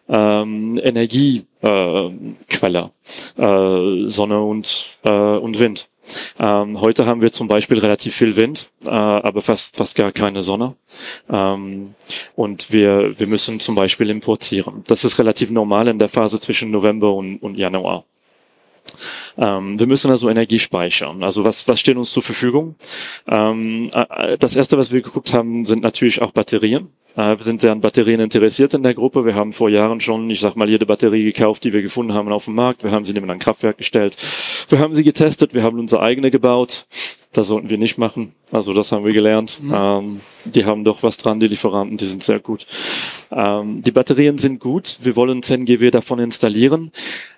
[0.09, 2.91] ähm, Energiequelle,
[3.38, 5.88] äh, äh, Sonne und, äh, und Wind.
[6.38, 10.43] Ähm, heute haben wir zum Beispiel relativ viel Wind, äh, aber fast, fast gar keine
[10.43, 10.74] Sonne.
[11.30, 11.95] Ähm,
[12.36, 14.82] und wir, wir müssen zum Beispiel importieren.
[14.86, 18.05] Das ist relativ normal in der Phase zwischen November und, und Januar.
[19.41, 21.22] Ähm, wir müssen also Energie speichern.
[21.22, 22.74] Also was, was steht uns zur Verfügung?
[23.26, 26.91] Ähm, äh, das erste, was wir geguckt haben, sind natürlich auch Batterien.
[27.16, 29.24] Äh, wir sind sehr an Batterien interessiert in der Gruppe.
[29.24, 32.30] Wir haben vor Jahren schon, ich sag mal, jede Batterie gekauft, die wir gefunden haben
[32.30, 32.84] auf dem Markt.
[32.84, 34.16] Wir haben sie neben ein Kraftwerk gestellt.
[34.68, 35.55] Wir haben sie getestet.
[35.55, 36.86] Wir haben unsere eigene gebaut.
[37.32, 38.34] Das sollten wir nicht machen.
[38.51, 39.62] Also das haben wir gelernt.
[39.62, 39.72] Mhm.
[39.72, 42.66] Ähm, die haben doch was dran, die Lieferanten, die sind sehr gut.
[43.30, 44.99] Ähm, die Batterien sind gut.
[45.01, 46.91] Wir wollen 10 GW davon installieren.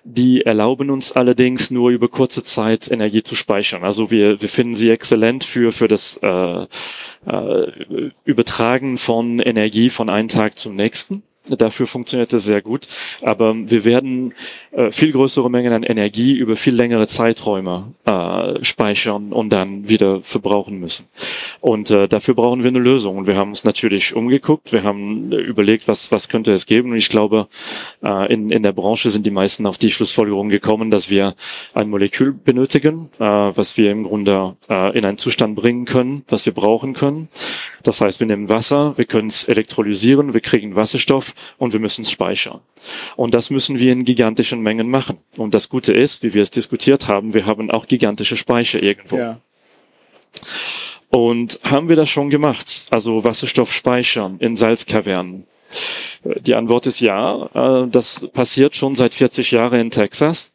[0.03, 3.83] Die erlauben uns allerdings nur über kurze Zeit Energie zu speichern.
[3.83, 6.65] Also wir, wir finden sie exzellent für, für das äh,
[7.25, 11.23] äh, Übertragen von Energie von einem Tag zum nächsten.
[11.49, 12.87] Dafür funktioniert es sehr gut.
[13.21, 14.33] Aber wir werden
[14.71, 20.21] äh, viel größere Mengen an Energie über viel längere Zeiträume äh, speichern und dann wieder
[20.21, 21.05] verbrauchen müssen.
[21.59, 23.17] Und äh, dafür brauchen wir eine Lösung.
[23.17, 24.71] Und wir haben uns natürlich umgeguckt.
[24.71, 26.91] Wir haben überlegt, was, was könnte es geben.
[26.91, 27.47] Und ich glaube,
[28.03, 31.35] äh, in, in der Branche sind die meisten auf die Schlussfolgerung gekommen, dass wir
[31.73, 36.45] ein Molekül benötigen, äh, was wir im Grunde äh, in einen Zustand bringen können, was
[36.45, 37.27] wir brauchen können.
[37.83, 42.03] Das heißt, wir nehmen Wasser, wir können es elektrolysieren, wir kriegen Wasserstoff und wir müssen
[42.03, 42.61] es speichern.
[43.15, 45.17] Und das müssen wir in gigantischen Mengen machen.
[45.37, 49.17] Und das Gute ist, wie wir es diskutiert haben, wir haben auch gigantische Speicher irgendwo.
[49.17, 49.39] Ja.
[51.09, 52.87] Und haben wir das schon gemacht?
[52.89, 55.45] Also Wasserstoff speichern in Salzkavernen?
[56.23, 57.49] Die Antwort ist ja.
[57.53, 60.52] Äh, das passiert schon seit 40 Jahren in Texas.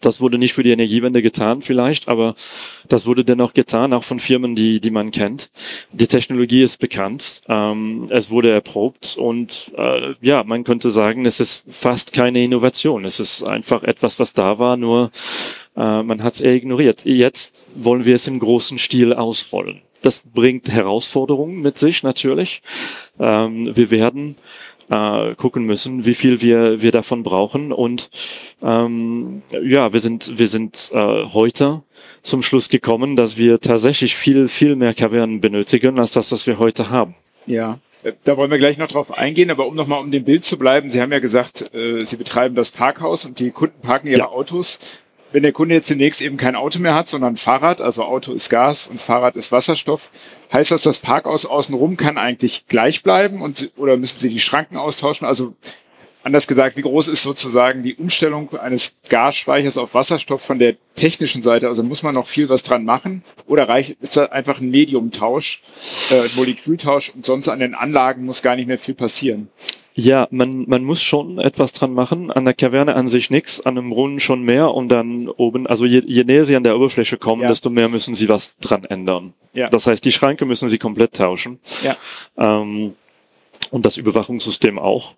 [0.00, 2.34] Das wurde nicht für die Energiewende getan vielleicht, aber
[2.88, 5.50] das wurde dennoch getan, auch von Firmen, die, die man kennt.
[5.92, 11.40] Die Technologie ist bekannt, ähm, es wurde erprobt und äh, ja, man könnte sagen, es
[11.40, 13.04] ist fast keine Innovation.
[13.04, 15.10] Es ist einfach etwas, was da war, nur
[15.76, 17.04] äh, man hat es eher ignoriert.
[17.04, 19.80] Jetzt wollen wir es im großen Stil ausrollen.
[20.02, 22.62] Das bringt Herausforderungen mit sich natürlich.
[23.18, 24.36] Ähm, wir werden
[24.90, 27.72] äh, gucken müssen, wie viel wir, wir davon brauchen.
[27.72, 28.10] Und
[28.62, 31.82] ähm, ja, wir sind, wir sind äh, heute
[32.22, 36.58] zum Schluss gekommen, dass wir tatsächlich viel, viel mehr Kavernen benötigen, als das, was wir
[36.58, 37.14] heute haben.
[37.46, 37.78] Ja.
[38.22, 40.90] Da wollen wir gleich noch drauf eingehen, aber um nochmal um dem Bild zu bleiben,
[40.90, 44.28] Sie haben ja gesagt, äh, Sie betreiben das Parkhaus und die Kunden parken ihre ja.
[44.28, 44.78] Autos
[45.36, 48.48] wenn der Kunde jetzt demnächst eben kein Auto mehr hat, sondern Fahrrad, also Auto ist
[48.48, 50.10] Gas und Fahrrad ist Wasserstoff,
[50.50, 54.78] heißt das, das Parkhaus außenrum kann eigentlich gleich bleiben und, oder müssen Sie die Schranken
[54.78, 55.26] austauschen?
[55.26, 55.54] Also
[56.22, 61.42] anders gesagt, wie groß ist sozusagen die Umstellung eines Gasspeichers auf Wasserstoff von der technischen
[61.42, 61.68] Seite?
[61.68, 65.62] Also muss man noch viel was dran machen oder reicht, ist das einfach ein Mediumtausch,
[66.12, 69.50] äh, Molekültausch und sonst an den Anlagen muss gar nicht mehr viel passieren?
[69.98, 72.30] Ja, man, man muss schon etwas dran machen.
[72.30, 75.86] An der Kaverne an sich nichts, an einem Brunnen schon mehr und dann oben, also
[75.86, 77.48] je, je näher sie an der Oberfläche kommen, ja.
[77.48, 79.32] desto mehr müssen sie was dran ändern.
[79.54, 79.70] Ja.
[79.70, 81.58] Das heißt, die Schranke müssen sie komplett tauschen.
[81.82, 81.96] Ja.
[82.36, 82.94] Ähm,
[83.70, 85.14] und das Überwachungssystem auch.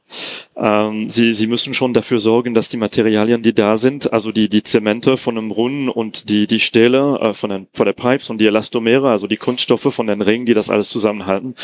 [0.57, 4.49] Ähm, sie, sie müssen schon dafür sorgen, dass die Materialien, die da sind, also die,
[4.49, 8.31] die Zemente von einem Brunnen und die, die Stähle äh, von, den, von der Pipes
[8.31, 11.55] und die Elastomere, also die Kunststoffe von den Ringen, die das alles zusammenhalten,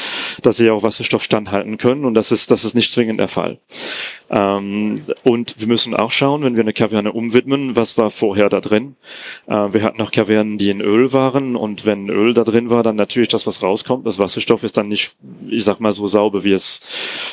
[0.43, 3.59] dass sie auch Wasserstoff standhalten können und das ist, das ist nicht zwingend der Fall.
[4.31, 8.61] Ähm, und wir müssen auch schauen, wenn wir eine Kaverne umwidmen, was war vorher da
[8.61, 8.97] drin.
[9.47, 12.83] Äh, wir hatten noch Kavernen, die in Öl waren und wenn Öl da drin war,
[12.83, 14.07] dann natürlich das, was rauskommt.
[14.07, 15.15] Das Wasserstoff ist dann nicht,
[15.49, 16.64] ich sag mal, so sauber, wie es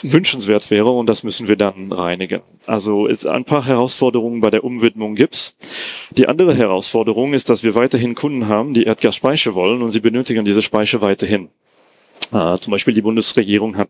[0.02, 2.42] wünschenswert wäre und das müssen wir dann reinigen.
[2.66, 5.56] Also es ein paar Herausforderungen bei der Umwidmung gibt's.
[6.12, 10.46] Die andere Herausforderung ist, dass wir weiterhin Kunden haben, die Erdgasspeicher wollen und sie benötigen
[10.46, 11.50] diese Speicher weiterhin.
[12.32, 13.90] Äh, zum Beispiel die Bundesregierung hat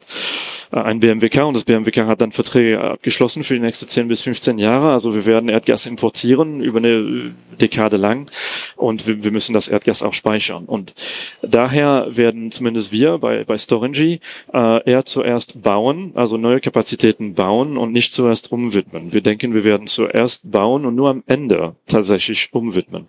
[0.71, 4.21] äh, ein BMWK und das BMWK hat dann Verträge abgeschlossen für die nächsten 10 bis
[4.21, 4.91] 15 Jahre.
[4.91, 8.31] Also wir werden Erdgas importieren über eine Dekade lang
[8.75, 10.65] und wir, wir müssen das Erdgas auch speichern.
[10.65, 10.93] Und
[11.41, 14.19] daher werden zumindest wir bei, bei Storengy
[14.53, 19.13] äh, eher zuerst bauen, also neue Kapazitäten bauen und nicht zuerst umwidmen.
[19.13, 23.07] Wir denken, wir werden zuerst bauen und nur am Ende tatsächlich umwidmen.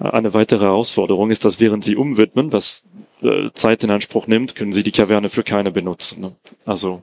[0.00, 2.82] Äh, eine weitere Herausforderung ist, dass während Sie umwidmen, was
[3.22, 6.20] äh, Zeit in Anspruch nimmt, können Sie die Kaverne für keine benutzen.
[6.20, 6.36] Ne?
[6.64, 7.02] Also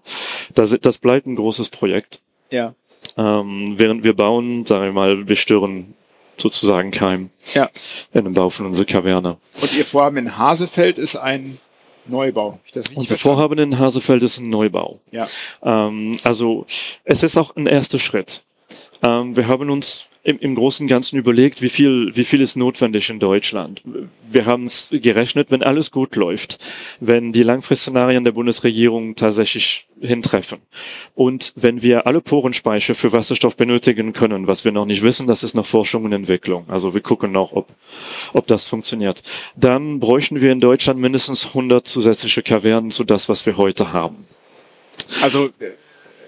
[0.53, 2.21] das, das bleibt ein großes Projekt.
[2.51, 2.73] Ja.
[3.17, 5.93] Ähm, während wir bauen, sagen wir mal, wir stören
[6.37, 7.69] sozusagen keinem Ja.
[8.13, 9.37] in dem Bau von unserer Kaverne.
[9.61, 11.57] Und Ihr Vorhaben in Hasefeld ist ein
[12.05, 12.59] Neubau.
[12.95, 13.17] Unser?
[13.17, 14.99] Vorhaben in Hasefeld ist ein Neubau.
[15.11, 15.27] Ja.
[15.63, 16.65] Ähm, also
[17.03, 18.43] es ist auch ein erster Schritt.
[19.03, 22.55] Ähm, wir haben uns im, im Großen und Ganzen überlegt, wie viel, wie viel ist
[22.55, 23.81] notwendig in Deutschland.
[24.29, 26.59] Wir haben es gerechnet, wenn alles gut läuft,
[26.99, 30.59] wenn die Langfristszenarien der Bundesregierung tatsächlich hintreffen
[31.15, 35.43] und wenn wir alle Porenspeicher für Wasserstoff benötigen können, was wir noch nicht wissen, das
[35.43, 36.65] ist noch Forschung und Entwicklung.
[36.67, 37.67] Also wir gucken noch, ob,
[38.33, 39.21] ob das funktioniert.
[39.55, 44.25] Dann bräuchten wir in Deutschland mindestens 100 zusätzliche Kavernen zu das, was wir heute haben.
[45.21, 45.49] Also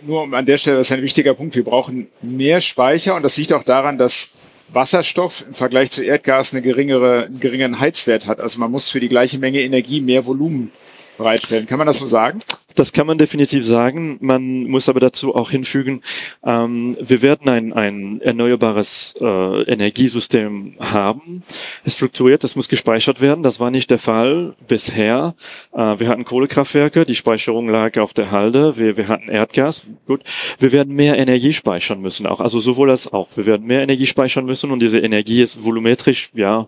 [0.05, 3.23] nur um an der Stelle, das ist ein wichtiger Punkt, wir brauchen mehr Speicher und
[3.23, 4.29] das liegt auch daran, dass
[4.69, 8.39] Wasserstoff im Vergleich zu Erdgas eine geringere, einen geringeren Heizwert hat.
[8.39, 10.71] Also man muss für die gleiche Menge Energie mehr Volumen
[11.17, 11.67] bereitstellen.
[11.67, 12.39] Kann man das so sagen?
[12.75, 14.17] Das kann man definitiv sagen.
[14.21, 16.01] Man muss aber dazu auch hinfügen,
[16.43, 21.43] ähm, wir werden ein, ein erneuerbares äh, Energiesystem haben.
[21.83, 23.43] Es fluktuiert, es muss gespeichert werden.
[23.43, 25.35] Das war nicht der Fall bisher.
[25.73, 28.77] Äh, wir hatten Kohlekraftwerke, die Speicherung lag auf der Halde.
[28.77, 29.85] Wir, wir hatten Erdgas.
[30.07, 30.21] Gut.
[30.59, 32.39] Wir werden mehr Energie speichern müssen auch.
[32.39, 33.29] Also sowohl als auch.
[33.35, 36.67] Wir werden mehr Energie speichern müssen und diese Energie ist volumetrisch, ja,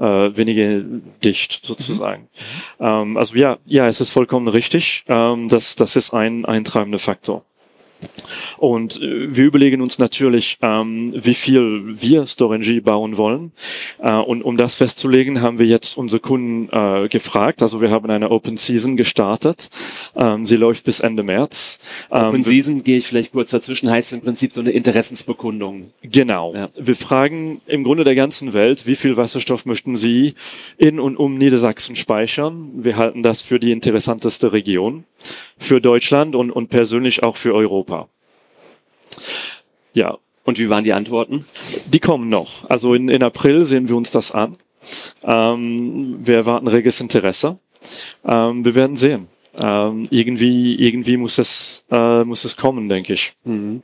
[0.00, 0.80] äh, weniger
[1.22, 2.28] dicht sozusagen.
[2.80, 5.04] Ähm, also ja, ja, es ist vollkommen richtig.
[5.08, 7.44] Ähm, das, das ist ein, ein treibender Faktor.
[8.58, 13.52] Und äh, wir überlegen uns natürlich, ähm, wie viel wir Storengy bauen wollen.
[13.98, 17.62] Äh, und um das festzulegen, haben wir jetzt unsere Kunden äh, gefragt.
[17.62, 19.70] Also wir haben eine Open Season gestartet.
[20.16, 21.78] Ähm, sie läuft bis Ende März.
[22.10, 25.90] Ähm, Open Season, gehe ich vielleicht kurz dazwischen, heißt im Prinzip so eine Interessensbekundung.
[26.02, 26.54] Genau.
[26.54, 26.68] Ja.
[26.76, 30.34] Wir fragen im Grunde der ganzen Welt, wie viel Wasserstoff möchten Sie
[30.78, 32.70] in und um Niedersachsen speichern?
[32.74, 35.04] Wir halten das für die interessanteste Region
[35.58, 38.08] für Deutschland und, und persönlich auch für Europa.
[39.92, 41.44] Ja, Und wie waren die Antworten?
[41.92, 42.68] die kommen noch.
[42.70, 44.56] Also in, in April sehen wir uns das an.
[45.24, 47.58] Ähm, wir erwarten reges Interesse.
[48.24, 49.28] Ähm, wir werden sehen.
[49.60, 53.34] Ähm, irgendwie, irgendwie muss es, äh, muss es kommen, denke ich.
[53.44, 53.82] Mhm.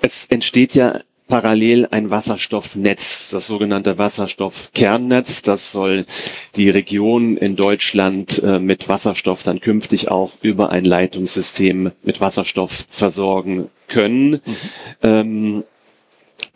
[0.00, 5.42] Es entsteht ja parallel ein Wasserstoffnetz, das sogenannte Wasserstoffkernnetz.
[5.42, 6.04] Das soll
[6.56, 12.86] die Region in Deutschland äh, mit Wasserstoff dann künftig auch über ein Leitungssystem mit Wasserstoff
[12.90, 14.40] versorgen können.
[15.02, 15.64] Ähm,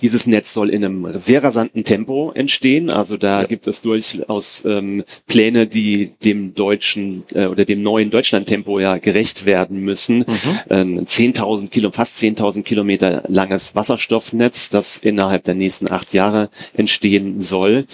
[0.01, 2.91] dieses Netz soll in einem sehr rasanten Tempo entstehen.
[2.91, 8.79] Also da gibt es durchaus ähm, Pläne, die dem deutschen äh, oder dem neuen Deutschlandtempo
[8.79, 10.25] ja gerecht werden müssen.
[10.71, 17.41] Ähm, 10.000 Kilo, fast 10.000 Kilometer langes Wasserstoffnetz, das innerhalb der nächsten acht Jahre entstehen
[17.41, 17.87] soll.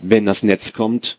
[0.00, 1.18] Wenn das Netz kommt,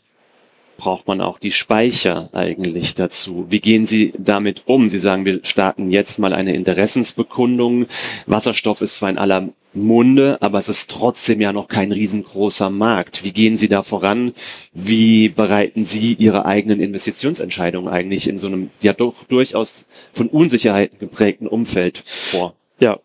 [0.83, 3.45] braucht man auch die Speicher eigentlich dazu.
[3.49, 4.89] Wie gehen Sie damit um?
[4.89, 7.85] Sie sagen, wir starten jetzt mal eine Interessensbekundung.
[8.25, 13.23] Wasserstoff ist zwar in aller Munde, aber es ist trotzdem ja noch kein riesengroßer Markt.
[13.23, 14.33] Wie gehen Sie da voran?
[14.73, 20.99] Wie bereiten Sie Ihre eigenen Investitionsentscheidungen eigentlich in so einem ja doch durchaus von Unsicherheiten
[20.99, 22.55] geprägten Umfeld vor?
[22.81, 22.99] Ja,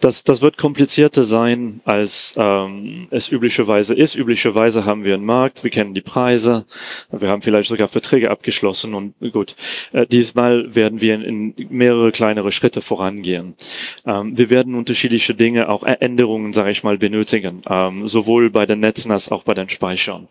[0.00, 4.14] das, das wird komplizierter sein, als ähm, es üblicherweise ist.
[4.14, 6.66] Üblicherweise haben wir einen Markt, wir kennen die Preise,
[7.10, 9.56] wir haben vielleicht sogar Verträge abgeschlossen und gut,
[9.92, 13.54] äh, diesmal werden wir in, in mehrere kleinere Schritte vorangehen.
[14.04, 18.80] Ähm, wir werden unterschiedliche Dinge, auch Änderungen, sage ich mal, benötigen, ähm, sowohl bei den
[18.80, 20.28] Netzen als auch bei den Speichern.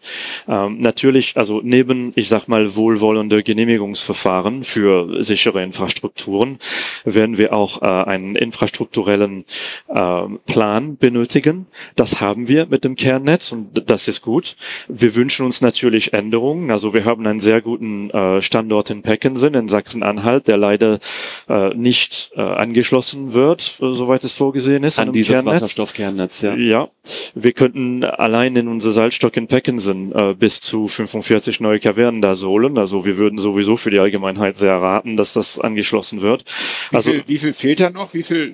[0.48, 6.60] Ähm, natürlich, also neben, ich sag mal, wohlwollende Genehmigungsverfahren für sichere Infrastrukturen
[7.04, 9.46] werden wir auch äh, einen infrastrukturellen
[9.88, 11.68] Plan benötigen.
[11.96, 14.56] Das haben wir mit dem Kernnetz und das ist gut.
[14.88, 16.72] Wir wünschen uns natürlich Änderungen.
[16.72, 21.00] Also wir haben einen sehr guten äh, Standort in Peckensen in Sachsen-Anhalt, der leider
[21.48, 25.00] äh, nicht äh, angeschlossen wird, soweit es vorgesehen ist.
[25.00, 25.62] An dieses Kernnetz.
[25.62, 26.56] Wasserstoffkernnetz, ja.
[26.56, 26.90] Ja,
[27.34, 32.78] wir könnten allein in unser Salzstock in Peckensen bis zu 45 neue Kavernen da sohlen.
[32.78, 36.46] Also wir würden sowieso für die Allgemeinheit sehr raten, dass das angeschlossen wird.
[36.90, 38.14] Wie, Also viel, wie viel fehlt da noch?
[38.14, 38.52] Wie viel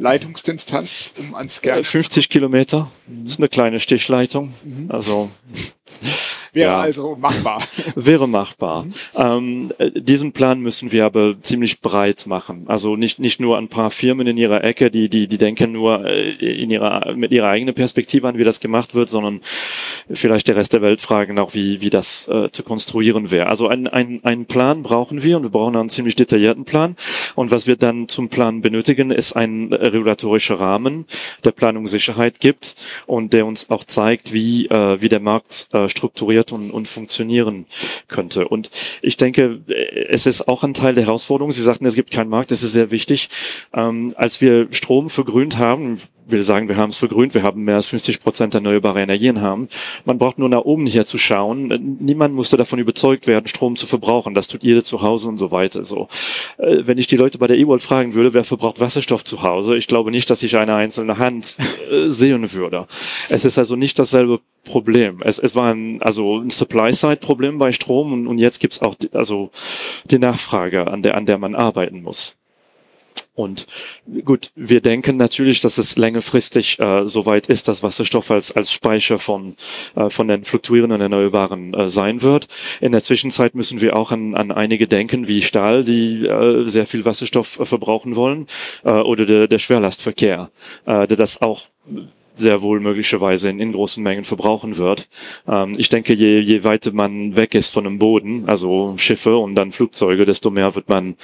[1.18, 1.84] Um ans Kern?
[1.84, 4.54] 50 Kilometer, das ist eine kleine Stichleitung.
[4.90, 5.30] Also
[6.54, 6.82] Wäre ja.
[6.82, 7.64] also machbar.
[7.96, 8.84] Wäre machbar.
[8.84, 8.94] Mhm.
[9.16, 12.66] Ähm, äh, diesen Plan müssen wir aber ziemlich breit machen.
[12.68, 16.06] Also nicht, nicht nur ein paar Firmen in ihrer Ecke, die, die, die denken nur
[16.06, 19.40] äh, in ihrer, mit ihrer eigenen Perspektive an, wie das gemacht wird, sondern
[20.12, 23.48] vielleicht der Rest der Welt fragen auch, wie, wie das äh, zu konstruieren wäre.
[23.48, 26.98] Also ein, ein, einen Plan brauchen wir und wir brauchen einen ziemlich detaillierten Plan.
[27.36, 31.06] Und was wir dann zum Plan benötigen, ist ein regulatorischer Rahmen,
[31.46, 32.76] der Planungssicherheit gibt
[33.06, 37.66] und der uns auch zeigt, wie, äh, wie der Markt äh, strukturiert und, und funktionieren
[38.08, 38.48] könnte.
[38.48, 38.70] Und
[39.02, 39.62] ich denke,
[40.10, 41.52] es ist auch ein Teil der Herausforderung.
[41.52, 43.30] Sie sagten, es gibt keinen Markt, das ist sehr wichtig.
[43.74, 46.00] Ähm, als wir Strom vergrünt haben,
[46.32, 49.68] will sagen, wir haben es vergrünt, wir haben mehr als 50 Prozent erneuerbare Energien haben.
[50.06, 51.98] Man braucht nur nach oben hier zu schauen.
[52.00, 54.34] Niemand musste davon überzeugt werden, Strom zu verbrauchen.
[54.34, 55.86] Das tut jeder zu Hause und so weiter.
[55.86, 56.08] So,
[56.58, 59.78] äh, wenn ich die Leute bei der E-World fragen würde, wer verbraucht Wasserstoff zu Hause,
[59.78, 61.58] ich glaube nicht, dass ich eine einzelne Hand
[61.92, 62.88] äh, sehen würde.
[63.30, 65.22] Es ist also nicht dasselbe Problem.
[65.24, 69.12] Es, es war ein, also ein Supply-Side-Problem bei Strom und, und jetzt gibt's auch die,
[69.14, 69.52] also
[70.06, 72.38] die Nachfrage, an der, an der man arbeiten muss.
[73.34, 73.66] Und
[74.26, 79.20] gut, wir denken natürlich, dass es längerfristig äh, soweit ist, dass Wasserstoff als, als Speicher
[79.20, 79.56] von,
[79.96, 82.48] äh, von den fluktuierenden Erneuerbaren äh, sein wird.
[82.82, 86.86] In der Zwischenzeit müssen wir auch an, an einige denken, wie Stahl, die äh, sehr
[86.86, 88.48] viel Wasserstoff äh, verbrauchen wollen,
[88.84, 90.52] äh, oder der, der Schwerlastverkehr,
[90.86, 91.68] äh, der das auch
[92.36, 95.08] sehr wohl möglicherweise in, in großen Mengen verbrauchen wird.
[95.48, 99.56] Ähm, ich denke, je, je weiter man weg ist von dem Boden, also Schiffe und
[99.56, 101.16] dann Flugzeuge, desto mehr wird man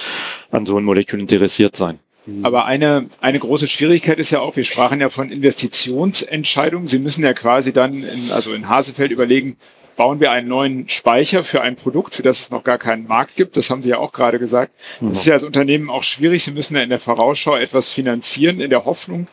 [0.51, 1.99] an so ein Molekül interessiert sein.
[2.27, 2.45] Mhm.
[2.45, 6.87] Aber eine, eine große Schwierigkeit ist ja auch, wir sprachen ja von Investitionsentscheidungen.
[6.87, 9.57] Sie müssen ja quasi dann, in, also in Hasefeld überlegen,
[9.97, 13.35] bauen wir einen neuen Speicher für ein Produkt, für das es noch gar keinen Markt
[13.35, 13.57] gibt.
[13.57, 14.71] Das haben Sie ja auch gerade gesagt.
[15.01, 16.43] Das ist ja als Unternehmen auch schwierig.
[16.43, 19.27] Sie müssen ja in der Vorausschau etwas finanzieren, in der Hoffnung,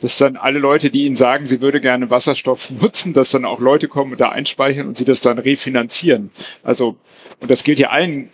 [0.00, 3.60] dass dann alle Leute, die Ihnen sagen, sie würde gerne Wasserstoff nutzen, dass dann auch
[3.60, 6.30] Leute kommen und da einspeichern und sie das dann refinanzieren.
[6.62, 6.96] Also,
[7.40, 8.30] und das gilt ja allen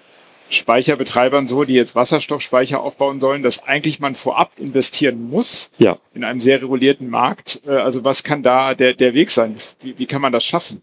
[0.51, 5.99] Speicherbetreibern so, die jetzt Wasserstoffspeicher aufbauen sollen, dass eigentlich man vorab investieren muss ja.
[6.15, 7.61] in einem sehr regulierten Markt.
[7.67, 9.57] Äh, also was kann da der, der Weg sein?
[9.81, 10.83] Wie, wie kann man das schaffen?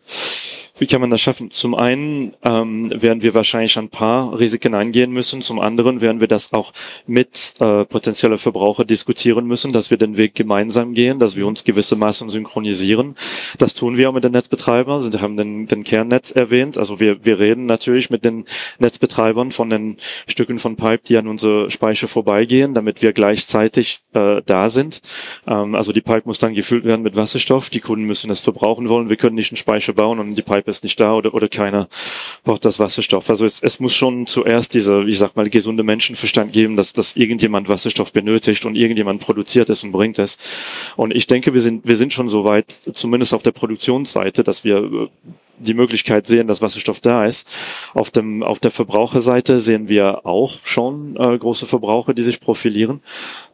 [0.78, 1.52] Wie kann man das schaffen?
[1.52, 5.42] Zum einen ähm, werden wir wahrscheinlich ein paar Risiken eingehen müssen.
[5.42, 6.72] Zum anderen werden wir das auch
[7.06, 11.64] mit äh, potenzieller Verbraucher diskutieren müssen, dass wir den Weg gemeinsam gehen, dass wir uns
[11.64, 13.16] gewissermaßen synchronisieren.
[13.58, 15.02] Das tun wir auch mit den Netzbetreibern.
[15.02, 16.78] Sie haben den, den Kernnetz erwähnt.
[16.78, 18.46] Also wir, wir reden natürlich mit den
[18.80, 19.98] Netzbetreibern von den
[20.28, 25.02] Stücken von Pipe, die an unsere Speicher vorbeigehen, damit wir gleichzeitig äh, da sind.
[25.46, 27.70] Ähm, also die Pipe muss dann gefüllt werden mit Wasserstoff.
[27.70, 29.10] Die Kunden müssen es verbrauchen wollen.
[29.10, 31.88] Wir können nicht einen Speicher bauen und die Pipe ist nicht da oder, oder keiner
[32.44, 33.30] braucht das Wasserstoff.
[33.30, 37.16] Also es, es muss schon zuerst dieser, ich sag mal, gesunde Menschenverstand geben, dass, dass
[37.16, 40.38] irgendjemand Wasserstoff benötigt und irgendjemand produziert es und bringt es.
[40.96, 44.64] Und ich denke, wir sind, wir sind schon so weit, zumindest auf der Produktionsseite, dass
[44.64, 45.08] wir äh,
[45.58, 47.50] die Möglichkeit sehen, dass Wasserstoff da ist.
[47.94, 53.02] Auf dem auf der Verbraucherseite sehen wir auch schon äh, große Verbraucher, die sich profilieren.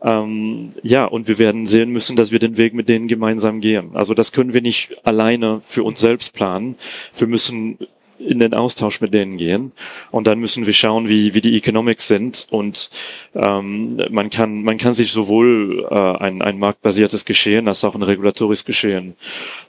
[0.02, 3.92] Ähm, ja, und wir werden sehen müssen, dass wir den Weg mit denen gemeinsam gehen.
[3.96, 6.76] Also das können wir nicht alleine für uns selbst planen.
[7.16, 7.78] Wir müssen
[8.20, 9.72] in den Austausch mit denen gehen
[10.12, 12.90] und dann müssen wir schauen, wie, wie die Economics sind und
[13.36, 18.04] ähm, man kann man kann sich sowohl äh, ein, ein marktbasiertes Geschehen als auch ein
[18.04, 19.16] regulatorisches Geschehen,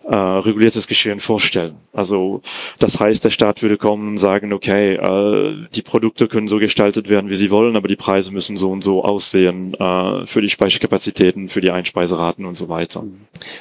[0.08, 1.74] äh, reguliertes Geschehen vorstellen.
[1.92, 2.40] Also
[2.78, 7.08] das heißt, der Staat würde kommen und sagen, okay, äh, die Produkte können so gestaltet
[7.08, 10.50] werden, wie sie wollen, aber die Preise müssen so und so aussehen äh, für die
[10.50, 13.04] Speicherkapazitäten, für die Einspeiseraten und so weiter.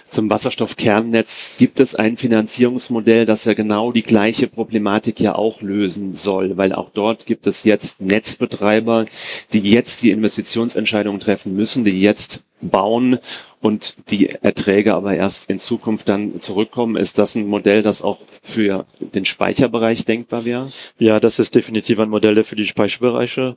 [0.09, 5.61] Zum Wasserstoffkernnetz gibt es ein Finanzierungsmodell, das ja genau die gleiche Problematik Problematik ja auch
[5.61, 9.05] lösen soll, weil auch dort gibt es jetzt Netzbetreiber,
[9.51, 13.17] die jetzt die Investitionsentscheidungen treffen müssen, die jetzt bauen
[13.59, 16.95] und die Erträge aber erst in Zukunft dann zurückkommen.
[16.95, 20.71] Ist das ein Modell, das auch für den Speicherbereich denkbar wäre?
[20.99, 23.55] Ja, das ist definitiv ein Modell, der für die Speicherbereiche,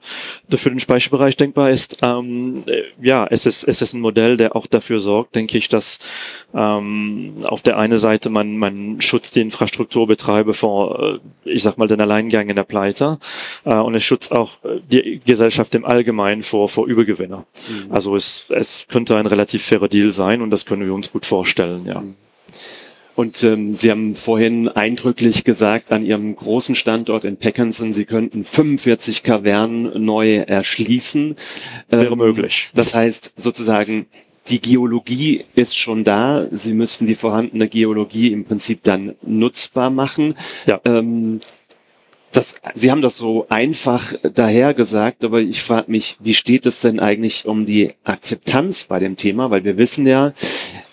[0.49, 1.99] für den Speicherbereich denkbar ist.
[2.03, 2.65] Ähm,
[3.01, 5.99] ja, es ist, es ist ein Modell, der auch dafür sorgt, denke ich, dass
[6.55, 11.89] ähm, auf der einen Seite man, man schützt die Infrastrukturbetreiber vor, äh, ich sag mal,
[11.89, 13.19] den Alleingang in der Pleite
[13.65, 14.53] äh, und es schützt auch
[14.91, 17.45] die Gesellschaft im Allgemeinen vor, vor Übergewinner.
[17.69, 17.93] Mhm.
[17.93, 21.27] Also es, es könnte ein relativ fairer Deal sein und das können wir uns gut
[21.27, 22.03] vorstellen, ja.
[23.17, 28.45] Und ähm, Sie haben vorhin eindrücklich gesagt, an Ihrem großen Standort in Peckensen, Sie könnten
[28.45, 31.37] 45 Kavernen neu erschließen.
[31.91, 32.71] Wäre ähm, möglich.
[32.73, 34.07] Das heißt sozusagen,
[34.49, 36.47] die Geologie ist schon da.
[36.51, 40.35] Sie müssten die vorhandene Geologie im Prinzip dann nutzbar machen.
[40.67, 40.81] Ja.
[40.87, 41.41] Ähm,
[42.33, 46.81] das, Sie haben das so einfach daher gesagt, aber ich frage mich, wie steht es
[46.81, 49.51] denn eigentlich um die Akzeptanz bei dem Thema?
[49.51, 50.33] Weil wir wissen ja,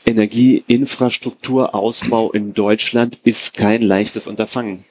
[0.07, 4.85] Energieinfrastrukturausbau in Deutschland ist kein leichtes Unterfangen.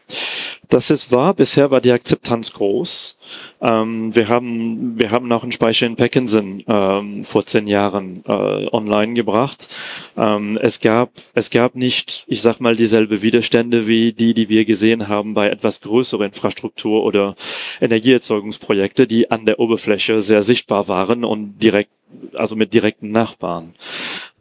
[0.69, 1.33] Das ist wahr.
[1.33, 3.17] Bisher war die Akzeptanz groß.
[3.61, 8.67] Ähm, wir haben wir haben auch einen Speicher in Peckensen ähm, vor zehn Jahren äh,
[8.73, 9.69] online gebracht.
[10.17, 14.65] Ähm, es gab es gab nicht, ich sag mal, dieselbe Widerstände wie die, die wir
[14.65, 17.37] gesehen haben bei etwas größeren Infrastruktur oder
[17.81, 21.91] Energieerzeugungsprojekte, die an der Oberfläche sehr sichtbar waren und direkt
[22.35, 23.75] also mit direkten Nachbarn.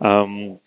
[0.02, 0.60] Ähm,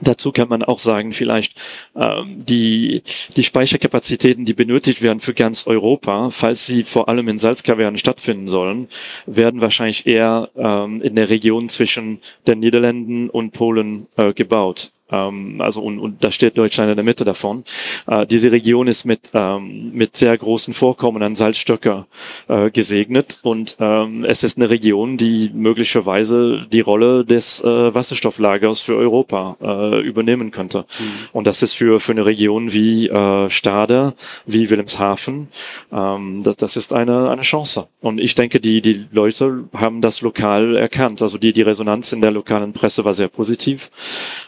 [0.00, 1.60] Dazu kann man auch sagen, vielleicht
[1.94, 3.02] ähm, die,
[3.36, 8.48] die Speicherkapazitäten, die benötigt werden für ganz Europa, falls sie vor allem in Salzkavernen stattfinden
[8.48, 8.88] sollen,
[9.26, 14.92] werden wahrscheinlich eher ähm, in der Region zwischen den Niederlanden und Polen äh, gebaut.
[15.12, 17.64] Ähm, also und, und da steht Deutschland in der Mitte davon.
[18.06, 22.06] Äh, diese Region ist mit ähm, mit sehr großen Vorkommen an Salzstöcker
[22.48, 28.80] äh, gesegnet und ähm, es ist eine Region, die möglicherweise die Rolle des äh, Wasserstofflagers
[28.80, 30.80] für Europa äh, übernehmen könnte.
[30.98, 31.04] Mhm.
[31.32, 34.14] Und das ist für für eine Region wie äh, Stade,
[34.46, 35.48] wie Wilhelmshaven,
[35.92, 37.86] ähm, das, das ist eine eine Chance.
[38.00, 41.20] Und ich denke, die die Leute haben das lokal erkannt.
[41.20, 43.90] Also die die Resonanz in der lokalen Presse war sehr positiv.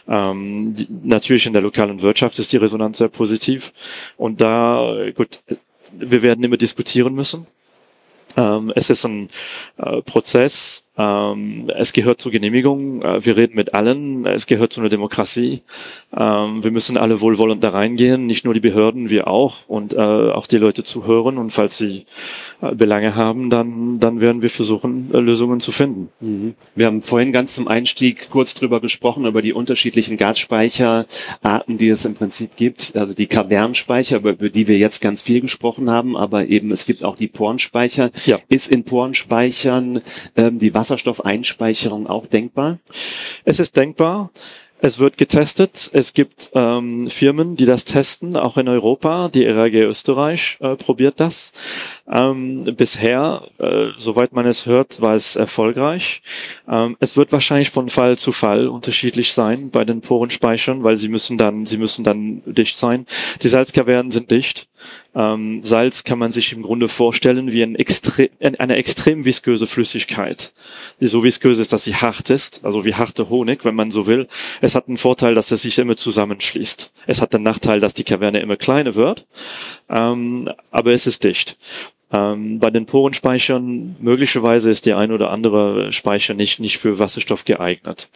[0.07, 3.73] Ähm, die, natürlich in der lokalen Wirtschaft ist die Resonanz sehr positiv.
[4.17, 5.39] Und da, gut,
[5.91, 7.47] wir werden immer diskutieren müssen.
[8.37, 9.29] Ähm, es ist ein
[9.77, 10.84] äh, Prozess.
[10.97, 13.01] Ähm, es gehört zur Genehmigung.
[13.01, 14.25] Äh, wir reden mit allen.
[14.25, 15.61] Es gehört zu einer Demokratie.
[16.15, 18.25] Ähm, wir müssen alle wohlwollend da reingehen.
[18.25, 19.67] Nicht nur die Behörden, wir auch.
[19.67, 21.37] Und äh, auch die Leute zuhören.
[21.37, 22.05] Und falls sie
[22.61, 26.09] äh, Belange haben, dann, dann werden wir versuchen, äh, Lösungen zu finden.
[26.21, 26.55] Mhm.
[26.75, 32.05] Wir haben vorhin ganz zum Einstieg kurz drüber gesprochen, über die unterschiedlichen Gasspeicherarten, die es
[32.05, 32.95] im Prinzip gibt.
[32.95, 36.85] Also die Kavernspeicher, über, über die wir jetzt ganz viel gesprochen haben, aber eben es
[36.85, 38.11] gibt auch die Porenspeicher.
[38.25, 38.39] Ja.
[38.47, 40.01] Ist in Porenspeichern
[40.35, 42.77] ähm, die Wasserstoffeinspeicherung auch denkbar?
[43.43, 44.29] Es ist denkbar.
[44.81, 45.89] Es wird getestet.
[45.93, 49.29] Es gibt ähm, Firmen, die das testen, auch in Europa.
[49.29, 51.53] Die RAG Österreich äh, probiert das.
[52.07, 56.21] Ähm, bisher, äh, soweit man es hört, war es erfolgreich.
[56.69, 61.09] Ähm, es wird wahrscheinlich von Fall zu Fall unterschiedlich sein bei den Porenspeichern, weil sie
[61.09, 63.07] müssen dann, sie müssen dann dicht sein.
[63.41, 64.67] Die Salzkavernen sind dicht.
[65.15, 70.51] Ähm, Salz kann man sich im Grunde vorstellen wie ein extre eine extrem visköse Flüssigkeit,
[70.99, 74.07] die so viskös ist, dass sie hart ist, also wie harte Honig, wenn man so
[74.07, 74.27] will.
[74.61, 76.91] Es hat einen Vorteil, dass es sich immer zusammenschließt.
[77.07, 79.25] Es hat den Nachteil, dass die Kaverne immer kleiner wird,
[79.89, 81.57] ähm, aber es ist dicht.
[82.11, 87.45] Ähm, bei den Porenspeichern möglicherweise ist der ein oder andere Speicher nicht, nicht für Wasserstoff
[87.45, 88.09] geeignet.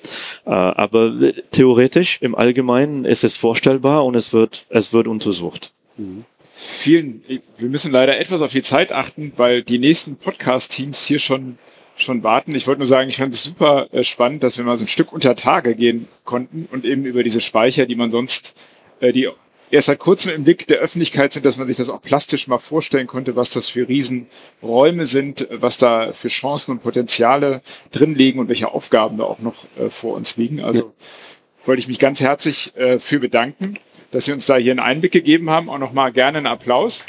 [0.45, 5.73] Äh, aber theoretisch im Allgemeinen ist es vorstellbar und es wird, es wird untersucht.
[5.97, 6.25] Mhm
[6.59, 7.23] vielen,
[7.57, 11.57] wir müssen leider etwas auf die Zeit achten, weil die nächsten Podcast-Teams hier schon,
[11.95, 12.53] schon warten.
[12.53, 14.89] Ich wollte nur sagen, ich fand es super äh, spannend, dass wir mal so ein
[14.89, 18.55] Stück unter Tage gehen konnten und eben über diese Speicher, die man sonst,
[18.99, 19.29] äh, die
[19.71, 22.59] erst seit kurzem im Blick der Öffentlichkeit sind, dass man sich das auch plastisch mal
[22.59, 27.61] vorstellen konnte, was das für Riesenräume sind, was da für Chancen und Potenziale
[27.91, 30.61] drin liegen und welche Aufgaben da auch noch äh, vor uns liegen.
[30.61, 31.65] Also ja.
[31.65, 33.75] wollte ich mich ganz herzlich äh, für bedanken
[34.11, 35.69] dass Sie uns da hier einen Einblick gegeben haben.
[35.69, 37.05] Auch nochmal gerne einen Applaus.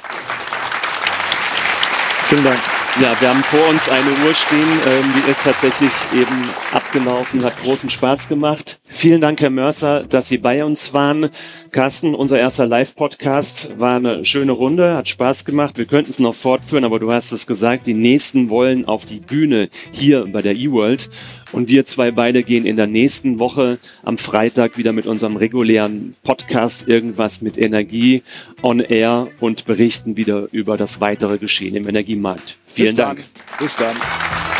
[2.28, 2.58] Vielen Dank.
[3.00, 6.50] Ja, wir haben vor uns eine Uhr stehen, ähm, die ist tatsächlich eben
[6.90, 8.80] abgelaufen, hat großen Spaß gemacht.
[8.88, 11.30] Vielen Dank, Herr Mörser, dass Sie bei uns waren.
[11.70, 15.78] Carsten, unser erster Live-Podcast war eine schöne Runde, hat Spaß gemacht.
[15.78, 19.20] Wir könnten es noch fortführen, aber du hast es gesagt, die nächsten wollen auf die
[19.20, 21.08] Bühne hier bei der eWorld.
[21.52, 26.16] Und wir zwei beide gehen in der nächsten Woche am Freitag wieder mit unserem regulären
[26.24, 28.24] Podcast irgendwas mit Energie
[28.62, 32.56] on air und berichten wieder über das weitere Geschehen im Energiemarkt.
[32.66, 33.18] Vielen Bis Dank.
[33.18, 33.58] Dann.
[33.60, 34.59] Bis dann.